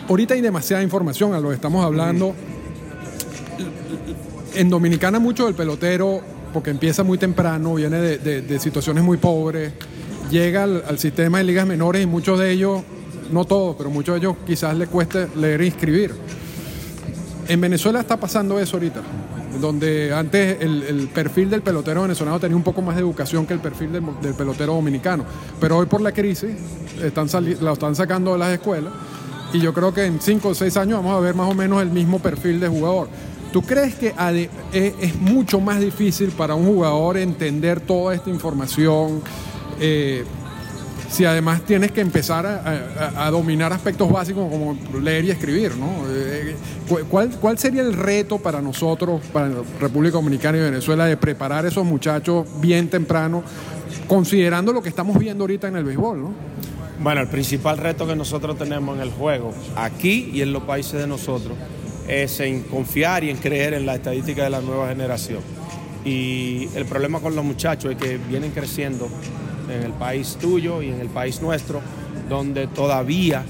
Ahorita 0.09 0.35
hay 0.35 0.41
demasiada 0.41 0.81
información 0.83 1.33
a 1.33 1.39
lo 1.39 1.49
que 1.49 1.55
estamos 1.55 1.83
hablando. 1.83 2.33
En 4.55 4.69
Dominicana 4.69 5.19
mucho 5.19 5.45
del 5.45 5.53
pelotero, 5.53 6.21
porque 6.53 6.69
empieza 6.69 7.03
muy 7.03 7.17
temprano, 7.17 7.75
viene 7.75 7.99
de, 7.99 8.59
situaciones 8.59 9.03
muy 9.03 9.17
pobres, 9.17 9.73
llega 10.31 10.63
al, 10.63 10.97
sistema 10.97 11.39
de 11.39 11.43
ligas 11.43 11.67
menores 11.67 12.03
y 12.03 12.05
muchos 12.05 12.39
de 12.39 12.51
ellos, 12.51 12.81
no 13.31 13.43
todos, 13.43 13.75
pero 13.75 13.89
muchos 13.89 14.15
de 14.15 14.19
ellos 14.19 14.37
quizás 14.45 14.75
le 14.77 14.87
cueste 14.87 15.27
leer 15.35 15.61
e 15.61 15.65
inscribir. 15.65 16.13
En 17.49 17.59
Venezuela 17.59 17.99
está 17.99 18.17
pasando 18.17 18.59
eso 18.59 18.77
ahorita, 18.77 19.01
donde 19.59 20.13
antes 20.13 20.57
el, 20.61 21.09
perfil 21.13 21.49
del 21.49 21.61
pelotero 21.61 22.03
venezolano 22.03 22.39
tenía 22.39 22.55
un 22.55 22.63
poco 22.63 22.81
más 22.81 22.95
de 22.95 23.01
educación 23.01 23.45
que 23.45 23.53
el 23.53 23.59
perfil 23.59 23.91
del, 23.91 24.33
pelotero 24.35 24.73
dominicano, 24.73 25.25
pero 25.59 25.77
hoy 25.77 25.85
por 25.85 25.99
la 25.99 26.13
crisis 26.13 26.51
están 27.03 27.27
lo 27.61 27.73
están 27.73 27.95
sacando 27.95 28.33
de 28.33 28.39
las 28.39 28.53
escuelas 28.53 28.93
y 29.53 29.59
yo 29.59 29.73
creo 29.73 29.93
que 29.93 30.05
en 30.05 30.19
5 30.19 30.49
o 30.49 30.55
6 30.55 30.77
años 30.77 30.97
vamos 30.97 31.17
a 31.17 31.19
ver 31.19 31.35
más 31.35 31.49
o 31.49 31.53
menos 31.53 31.81
el 31.81 31.89
mismo 31.89 32.19
perfil 32.19 32.59
de 32.59 32.67
jugador. 32.67 33.09
¿Tú 33.51 33.61
crees 33.61 33.95
que 33.95 34.13
e, 34.73 34.95
es 34.99 35.15
mucho 35.15 35.59
más 35.59 35.79
difícil 35.79 36.31
para 36.31 36.55
un 36.55 36.65
jugador 36.65 37.17
entender 37.17 37.79
toda 37.79 38.13
esta 38.13 38.29
información? 38.29 39.21
Eh, 39.79 40.25
si 41.09 41.23
además 41.23 41.61
tienes 41.61 41.91
que 41.91 42.01
empezar 42.01 42.45
a, 42.45 43.31
dominar 43.31 43.71
aspectos 43.71 44.11
básicos 44.11 44.49
como 44.49 44.77
leer 45.01 45.25
y 45.25 45.31
escribir, 45.31 45.75
¿no? 45.77 45.87
Eh, 46.09 46.55
¿cuál, 47.09 47.29
¿Cuál 47.39 47.57
sería 47.57 47.81
el 47.81 47.93
reto 47.93 48.39
para 48.39 48.61
nosotros, 48.61 49.21
para 49.31 49.49
República 49.79 50.17
Dominicana 50.17 50.57
y 50.57 50.61
Venezuela, 50.61 51.05
de 51.05 51.15
preparar 51.15 51.63
a 51.63 51.69
esos 51.69 51.85
muchachos 51.85 52.45
bien 52.59 52.89
temprano, 52.89 53.41
considerando 54.07 54.73
lo 54.73 54.81
que 54.81 54.89
estamos 54.89 55.17
viendo 55.17 55.45
ahorita 55.45 55.69
en 55.69 55.77
el 55.77 55.85
béisbol, 55.85 56.21
¿no? 56.21 56.33
Bueno, 56.99 57.21
el 57.21 57.27
principal 57.27 57.77
reto 57.77 58.07
que 58.07 58.15
nosotros 58.15 58.57
tenemos 58.57 58.95
en 58.95 59.03
el 59.03 59.11
juego, 59.11 59.53
aquí 59.75 60.31
y 60.33 60.41
en 60.41 60.51
los 60.51 60.63
países 60.63 60.99
de 60.99 61.05
nosotros, 61.05 61.55
es 62.07 62.39
en 62.39 62.63
confiar 62.63 63.23
y 63.23 63.29
en 63.29 63.37
creer 63.37 63.75
en 63.75 63.85
la 63.85 63.95
estadística 63.95 64.43
de 64.43 64.49
la 64.49 64.61
nueva 64.61 64.89
generación. 64.89 65.39
Y 66.03 66.69
el 66.75 66.85
problema 66.85 67.19
con 67.19 67.35
los 67.35 67.45
muchachos 67.45 67.91
es 67.91 67.97
que 67.97 68.17
vienen 68.17 68.51
creciendo 68.51 69.09
en 69.69 69.83
el 69.83 69.91
país 69.93 70.37
tuyo 70.41 70.81
y 70.81 70.89
en 70.89 70.99
el 70.99 71.09
país 71.09 71.39
nuestro, 71.39 71.81
donde 72.29 72.65
todavía 72.65 73.45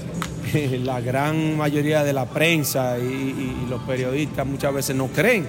la 0.82 1.00
gran 1.00 1.56
mayoría 1.56 2.04
de 2.04 2.12
la 2.12 2.26
prensa 2.26 2.98
y, 2.98 3.66
los 3.68 3.82
periodistas 3.82 4.46
muchas 4.46 4.72
veces 4.72 4.96
no 4.96 5.08
creen 5.08 5.46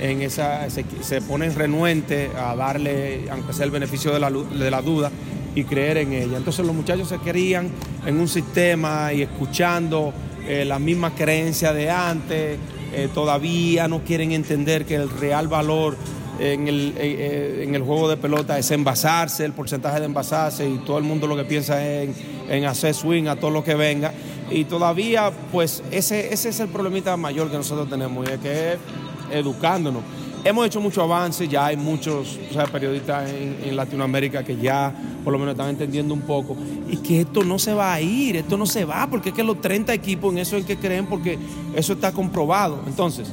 en 0.00 0.22
esa, 0.22 0.68
se, 0.70 1.20
ponen 1.20 1.54
renuentes 1.54 2.34
a 2.34 2.56
darle, 2.56 3.28
aunque 3.30 3.52
sea 3.52 3.66
el 3.66 3.70
beneficio 3.70 4.12
de 4.12 4.20
la, 4.20 4.30
de 4.30 4.70
la 4.70 4.80
duda, 4.80 5.10
y 5.58 5.64
creer 5.64 5.98
en 5.98 6.12
ella. 6.12 6.36
Entonces 6.36 6.64
los 6.64 6.74
muchachos 6.74 7.08
se 7.08 7.18
querían 7.18 7.68
en 8.06 8.18
un 8.18 8.28
sistema 8.28 9.12
y 9.12 9.22
escuchando 9.22 10.12
eh, 10.46 10.64
las 10.64 10.80
mismas 10.80 11.12
creencias 11.16 11.74
de 11.74 11.90
antes, 11.90 12.58
eh, 12.94 13.08
todavía 13.12 13.88
no 13.88 14.04
quieren 14.04 14.32
entender 14.32 14.84
que 14.84 14.94
el 14.94 15.10
real 15.10 15.48
valor 15.48 15.96
en 16.38 16.68
el, 16.68 16.94
eh, 16.96 17.64
en 17.64 17.74
el, 17.74 17.82
juego 17.82 18.08
de 18.08 18.16
pelota 18.16 18.56
es 18.56 18.70
envasarse, 18.70 19.44
el 19.44 19.52
porcentaje 19.52 19.98
de 19.98 20.06
envasarse 20.06 20.68
y 20.68 20.78
todo 20.78 20.98
el 20.98 21.04
mundo 21.04 21.26
lo 21.26 21.36
que 21.36 21.44
piensa 21.44 21.84
es 21.84 22.10
en, 22.48 22.64
hacer 22.64 22.94
swing 22.94 23.26
a 23.26 23.34
todo 23.34 23.50
lo 23.50 23.64
que 23.64 23.74
venga. 23.74 24.12
Y 24.50 24.64
todavía, 24.64 25.32
pues, 25.50 25.82
ese, 25.90 26.32
ese 26.32 26.50
es 26.50 26.60
el 26.60 26.68
problemita 26.68 27.16
mayor 27.16 27.50
que 27.50 27.56
nosotros 27.56 27.90
tenemos, 27.90 28.28
y 28.28 28.32
es 28.32 28.38
que 28.38 28.72
es 28.72 28.78
educándonos. 29.32 30.02
Hemos 30.44 30.66
hecho 30.66 30.80
mucho 30.80 31.02
avance, 31.02 31.48
ya 31.48 31.66
hay 31.66 31.76
muchos 31.76 32.38
periodistas 32.70 33.30
en, 33.30 33.76
Latinoamérica 33.76 34.42
que 34.42 34.56
ya 34.56 34.92
por 35.24 35.32
lo 35.32 35.38
menos 35.38 35.52
están 35.52 35.68
entendiendo 35.68 36.14
un 36.14 36.22
poco 36.22 36.56
y 36.88 36.96
que 36.96 37.20
esto 37.20 37.44
no 37.44 37.58
se 37.58 37.74
va 37.74 37.92
a 37.92 38.00
ir, 38.00 38.36
esto 38.36 38.56
no 38.56 38.66
se 38.66 38.84
va, 38.84 39.08
porque 39.08 39.30
es 39.30 39.34
que 39.34 39.42
los 39.42 39.60
30 39.60 39.92
equipos 39.92 40.32
en 40.32 40.38
eso 40.38 40.56
es 40.56 40.64
que 40.64 40.76
creen, 40.76 41.06
porque 41.06 41.38
eso 41.74 41.92
está 41.92 42.12
comprobado. 42.12 42.80
Entonces, 42.86 43.28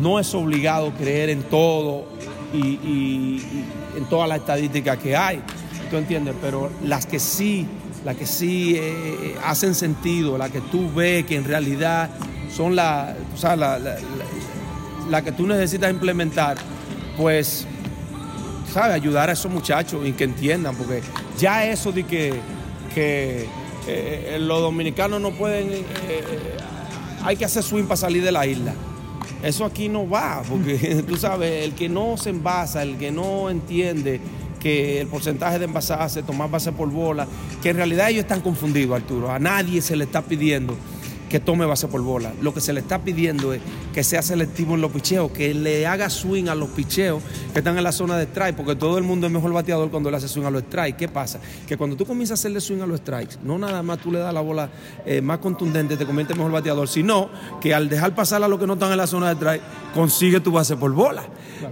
no 0.00 0.18
es 0.18 0.34
obligado 0.34 0.92
creer 0.94 1.30
en 1.30 1.42
todo 1.42 2.06
y, 2.52 3.40
en 3.96 4.04
toda 4.08 4.26
la 4.26 4.36
estadística 4.36 4.96
que 4.96 5.16
hay, 5.16 5.40
¿tú 5.90 5.96
entiendes? 5.96 6.34
Pero 6.40 6.70
las 6.84 7.06
que 7.06 7.18
sí, 7.18 7.66
las 8.04 8.16
que 8.16 8.26
sí 8.26 8.74
eh, 8.76 9.36
hacen 9.44 9.74
sentido, 9.74 10.38
las 10.38 10.50
que 10.50 10.60
tú 10.60 10.90
ves 10.94 11.24
que 11.26 11.36
en 11.36 11.44
realidad 11.44 12.10
son 12.54 12.74
la, 12.74 13.16
o 13.34 13.36
sea, 13.36 13.56
la 13.56 13.78
la 13.78 13.96
que 15.22 15.32
tú 15.32 15.46
necesitas 15.46 15.90
implementar, 15.90 16.56
pues, 17.16 17.66
¿sabes? 18.72 18.94
Ayudar 18.94 19.30
a 19.30 19.32
esos 19.32 19.50
muchachos 19.50 20.06
y 20.06 20.12
que 20.12 20.24
entiendan, 20.24 20.76
porque 20.76 21.02
ya 21.38 21.64
eso 21.64 21.92
de 21.92 22.04
que, 22.04 22.34
que 22.94 23.42
eh, 23.42 23.46
eh, 23.86 24.38
los 24.40 24.60
dominicanos 24.60 25.20
no 25.20 25.32
pueden, 25.32 25.72
eh, 25.72 25.84
hay 27.22 27.36
que 27.36 27.44
hacer 27.44 27.62
swing 27.62 27.84
para 27.84 27.96
salir 27.96 28.22
de 28.22 28.32
la 28.32 28.46
isla. 28.46 28.74
Eso 29.42 29.64
aquí 29.64 29.88
no 29.88 30.08
va, 30.08 30.42
porque 30.48 31.02
tú 31.08 31.16
sabes, 31.16 31.64
el 31.64 31.72
que 31.74 31.88
no 31.88 32.16
se 32.16 32.30
envasa, 32.30 32.82
el 32.82 32.96
que 32.98 33.10
no 33.10 33.50
entiende 33.50 34.20
que 34.60 35.00
el 35.00 35.06
porcentaje 35.06 35.58
de 35.58 35.66
envasarse, 35.66 36.22
tomar 36.22 36.50
base 36.50 36.72
por 36.72 36.90
bola, 36.90 37.26
que 37.62 37.70
en 37.70 37.76
realidad 37.76 38.10
ellos 38.10 38.22
están 38.22 38.40
confundidos, 38.40 38.96
Arturo. 39.00 39.30
A 39.30 39.38
nadie 39.38 39.80
se 39.80 39.96
le 39.96 40.04
está 40.04 40.22
pidiendo 40.22 40.76
que 41.28 41.40
tome 41.40 41.66
base 41.66 41.88
por 41.88 42.02
bola. 42.02 42.32
Lo 42.40 42.54
que 42.54 42.60
se 42.60 42.72
le 42.72 42.80
está 42.80 43.02
pidiendo 43.02 43.52
es 43.52 43.60
que 43.92 44.02
sea 44.02 44.22
selectivo 44.22 44.74
en 44.74 44.80
los 44.80 44.92
picheos, 44.92 45.30
que 45.30 45.54
le 45.54 45.86
haga 45.86 46.10
swing 46.10 46.48
a 46.48 46.54
los 46.54 46.70
picheos 46.70 47.22
que 47.52 47.60
están 47.60 47.76
en 47.76 47.84
la 47.84 47.92
zona 47.92 48.16
de 48.16 48.24
strike, 48.24 48.56
porque 48.56 48.76
todo 48.76 48.98
el 48.98 49.04
mundo 49.04 49.26
es 49.26 49.32
mejor 49.32 49.52
bateador 49.52 49.90
cuando 49.90 50.10
le 50.10 50.16
hace 50.16 50.28
swing 50.28 50.44
a 50.44 50.50
los 50.50 50.62
strikes. 50.62 50.96
¿Qué 50.96 51.08
pasa? 51.08 51.40
Que 51.66 51.76
cuando 51.76 51.96
tú 51.96 52.06
comienzas 52.06 52.38
a 52.38 52.40
hacerle 52.40 52.60
swing 52.60 52.80
a 52.80 52.86
los 52.86 53.00
strikes, 53.00 53.36
no 53.42 53.58
nada 53.58 53.82
más 53.82 53.98
tú 53.98 54.10
le 54.10 54.18
das 54.18 54.32
la 54.32 54.40
bola 54.40 54.70
eh, 55.04 55.20
más 55.20 55.38
contundente, 55.38 55.96
te 55.96 56.06
convierte 56.06 56.32
en 56.32 56.38
mejor 56.38 56.52
bateador, 56.52 56.88
sino 56.88 57.28
que 57.60 57.74
al 57.74 57.88
dejar 57.88 58.14
pasar 58.14 58.42
a 58.42 58.48
los 58.48 58.58
que 58.58 58.66
no 58.66 58.74
están 58.74 58.92
en 58.92 58.98
la 58.98 59.06
zona 59.06 59.28
de 59.28 59.34
strike, 59.34 59.62
consigue 59.94 60.40
tu 60.40 60.52
base 60.52 60.76
por 60.76 60.92
bola. 60.92 61.24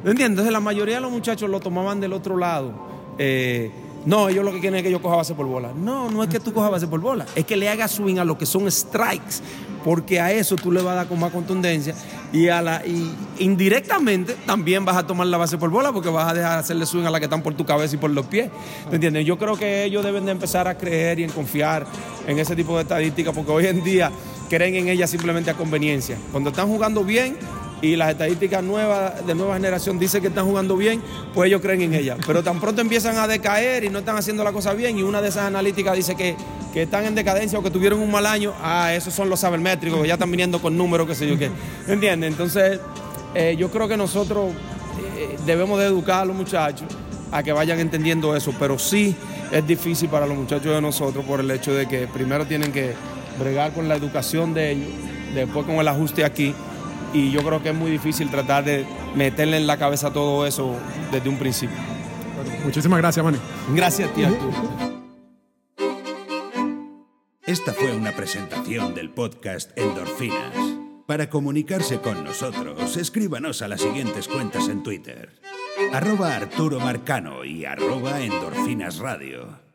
¿Entiendes? 0.05 0.27
Entonces 0.27 0.53
la 0.53 0.61
mayoría 0.61 0.97
de 0.97 1.01
los 1.01 1.11
muchachos 1.11 1.49
lo 1.49 1.61
tomaban 1.61 2.01
del 2.01 2.13
otro 2.13 2.37
lado. 2.37 2.73
Eh, 3.19 3.71
no, 4.07 4.29
ellos 4.29 4.45
lo 4.45 4.53
que 4.53 4.61
quieren 4.61 4.79
es 4.79 4.85
que 4.85 4.91
yo 4.91 5.03
coja 5.03 5.17
base 5.17 5.35
por 5.35 5.47
bola. 5.47 5.73
No, 5.75 6.09
no 6.11 6.23
es 6.23 6.29
que 6.29 6.39
tú 6.39 6.53
cojas 6.53 6.71
base 6.71 6.87
por 6.87 7.01
bola, 7.01 7.27
es 7.35 7.45
que 7.45 7.57
le 7.57 7.69
hagas 7.69 7.91
swing 7.91 8.19
a 8.19 8.25
lo 8.25 8.39
que 8.39 8.47
son 8.47 8.71
strikes, 8.71 9.43
porque 9.85 10.21
a 10.21 10.33
eso 10.33 10.55
tú 10.55 10.71
le 10.71 10.81
vas 10.81 10.93
a 10.93 10.97
dar 10.97 11.09
con 11.09 11.19
más 11.19 11.33
contundencia 11.33 11.95
y, 12.33 12.49
a 12.49 12.63
la, 12.63 12.87
y 12.87 13.13
indirectamente 13.39 14.37
también 14.47 14.85
vas 14.85 14.97
a 14.97 15.07
tomar 15.07 15.27
la 15.27 15.39
base 15.39 15.59
por 15.59 15.71
bola 15.71 15.93
porque 15.93 16.09
vas 16.09 16.31
a 16.31 16.35
dejar 16.35 16.59
hacerle 16.59 16.87
swing 16.87 17.05
a 17.05 17.11
la 17.11 17.19
que 17.19 17.25
están 17.27 17.43
por 17.43 17.55
tu 17.55 17.67
cabeza 17.67 17.97
y 17.97 17.99
por 17.99 18.11
los 18.11 18.27
pies. 18.27 18.49
¿Me 18.91 18.95
entiendes? 18.95 19.27
Yo 19.27 19.39
creo 19.39 19.57
que 19.57 19.85
ellos 19.85 20.05
deben 20.05 20.25
de 20.25 20.33
empezar 20.33 20.69
a 20.69 20.79
creer 20.79 21.19
y 21.19 21.25
en 21.25 21.31
confiar 21.31 21.85
en 22.29 22.39
ese 22.39 22.55
tipo 22.55 22.77
de 22.77 22.83
estadísticas 22.83 23.35
porque 23.35 23.51
hoy 23.51 23.67
en 23.67 23.83
día 23.83 24.13
creen 24.49 24.77
en 24.77 24.89
ellas 24.89 25.11
simplemente 25.11 25.51
a 25.51 25.55
conveniencia. 25.55 26.17
Cuando 26.31 26.51
están 26.51 26.69
jugando 26.69 27.03
bien, 27.03 27.37
y 27.87 27.97
las 27.97 28.11
estadísticas 28.11 28.63
nuevas 28.63 29.25
de 29.27 29.35
nueva 29.35 29.55
generación 29.55 29.99
dicen 29.99 30.21
que 30.21 30.29
están 30.29 30.45
jugando 30.47 30.77
bien, 30.77 31.01
pues 31.35 31.49
ellos 31.49 31.61
creen 31.61 31.83
en 31.83 31.95
ellas. 31.95 32.19
Pero 32.27 32.43
tan 32.43 32.61
pronto 32.61 32.81
empiezan 32.81 33.17
a 33.19 33.27
decaer 33.27 33.85
y 33.85 33.89
no 33.89 34.01
están 34.01 34.17
haciendo 34.17 34.43
la 34.43 34.53
cosa 34.53 34.75
bien 34.75 34.99
y 34.99 35.03
una 35.03 35.23
de 35.23 35.29
esas 35.29 35.45
analíticas 35.45 35.95
dice 35.95 36.17
que, 36.17 36.37
que 36.73 36.83
están 36.83 37.05
en 37.07 37.15
decadencia 37.15 37.59
o 37.59 37.63
que 37.63 37.71
tuvieron 37.71 38.01
un 38.01 38.11
mal 38.11 38.27
año, 38.27 38.53
ah, 38.61 38.93
esos 38.95 39.15
son 39.15 39.29
los 39.29 39.41
sabermétricos 39.41 40.01
que 40.01 40.09
ya 40.09 40.15
están 40.15 40.31
viniendo 40.31 40.61
con 40.61 40.77
números, 40.77 41.07
qué 41.07 41.15
sé 41.15 41.29
yo 41.29 41.39
qué. 41.39 41.51
¿Entiendes? 41.87 42.31
Entonces, 42.31 42.81
eh, 43.35 43.55
yo 43.59 43.71
creo 43.71 43.87
que 43.87 43.97
nosotros 43.97 44.53
eh, 45.17 45.37
debemos 45.47 45.79
de 45.79 45.87
educar 45.87 46.23
a 46.23 46.25
los 46.25 46.37
muchachos 46.37 46.89
a 47.31 47.43
que 47.43 47.53
vayan 47.53 47.79
entendiendo 47.79 48.35
eso, 48.35 48.53
pero 48.59 48.79
sí 48.79 49.15
es 49.53 49.67
difícil 49.67 50.09
para 50.09 50.27
los 50.27 50.37
muchachos 50.37 50.75
de 50.75 50.81
nosotros 50.81 51.25
por 51.25 51.41
el 51.41 51.51
hecho 51.51 51.75
de 51.75 51.87
que 51.87 52.07
primero 52.09 52.47
tienen 52.47 52.73
que 52.73 52.95
bregar 53.39 53.73
con 53.73 53.89
la 53.89 53.97
educación 53.97 54.55
de 54.55 54.73
ellos, 54.73 54.89
después 55.35 55.67
con 55.67 55.77
el 55.77 55.89
ajuste 55.89 56.25
aquí 56.25 56.55
y 57.17 57.31
yo 57.31 57.43
creo 57.43 57.63
que 57.63 57.71
es 57.71 57.75
muy 57.75 57.91
difícil 57.91 58.31
tratar 58.31 58.65
de 58.65 58.85
meterle 59.15 59.57
en 59.57 59.67
la 59.67 59.79
cabeza 59.79 60.13
todo 60.13 60.47
eso 60.47 60.77
desde 61.11 61.29
un 61.29 61.39
principio. 61.39 61.77
muchísimas 62.63 62.99
gracias, 62.99 63.25
Manny. 63.25 63.39
Gracias 63.75 64.11
Arturo. 64.11 64.37
Esta 67.47 67.73
fue 67.73 67.97
una 67.97 68.13
presentación 68.13 68.95
del 68.95 69.11
podcast 69.11 69.71
Endorfinas. 69.79 70.53
Para 71.07 71.31
comunicarse 71.31 72.01
con 72.01 72.25
nosotros, 72.25 72.97
escríbanos 72.97 73.63
a 73.63 73.69
las 73.69 73.81
siguientes 73.81 74.29
cuentas 74.29 74.69
en 74.69 74.83
Twitter. 74.83 75.41
Arroba 75.93 76.35
Arturo 76.35 76.81
Marcano 76.81 77.45
y 77.45 77.65
arroba 77.65 78.21
Endorfinas 78.21 78.99
Radio. 78.99 79.66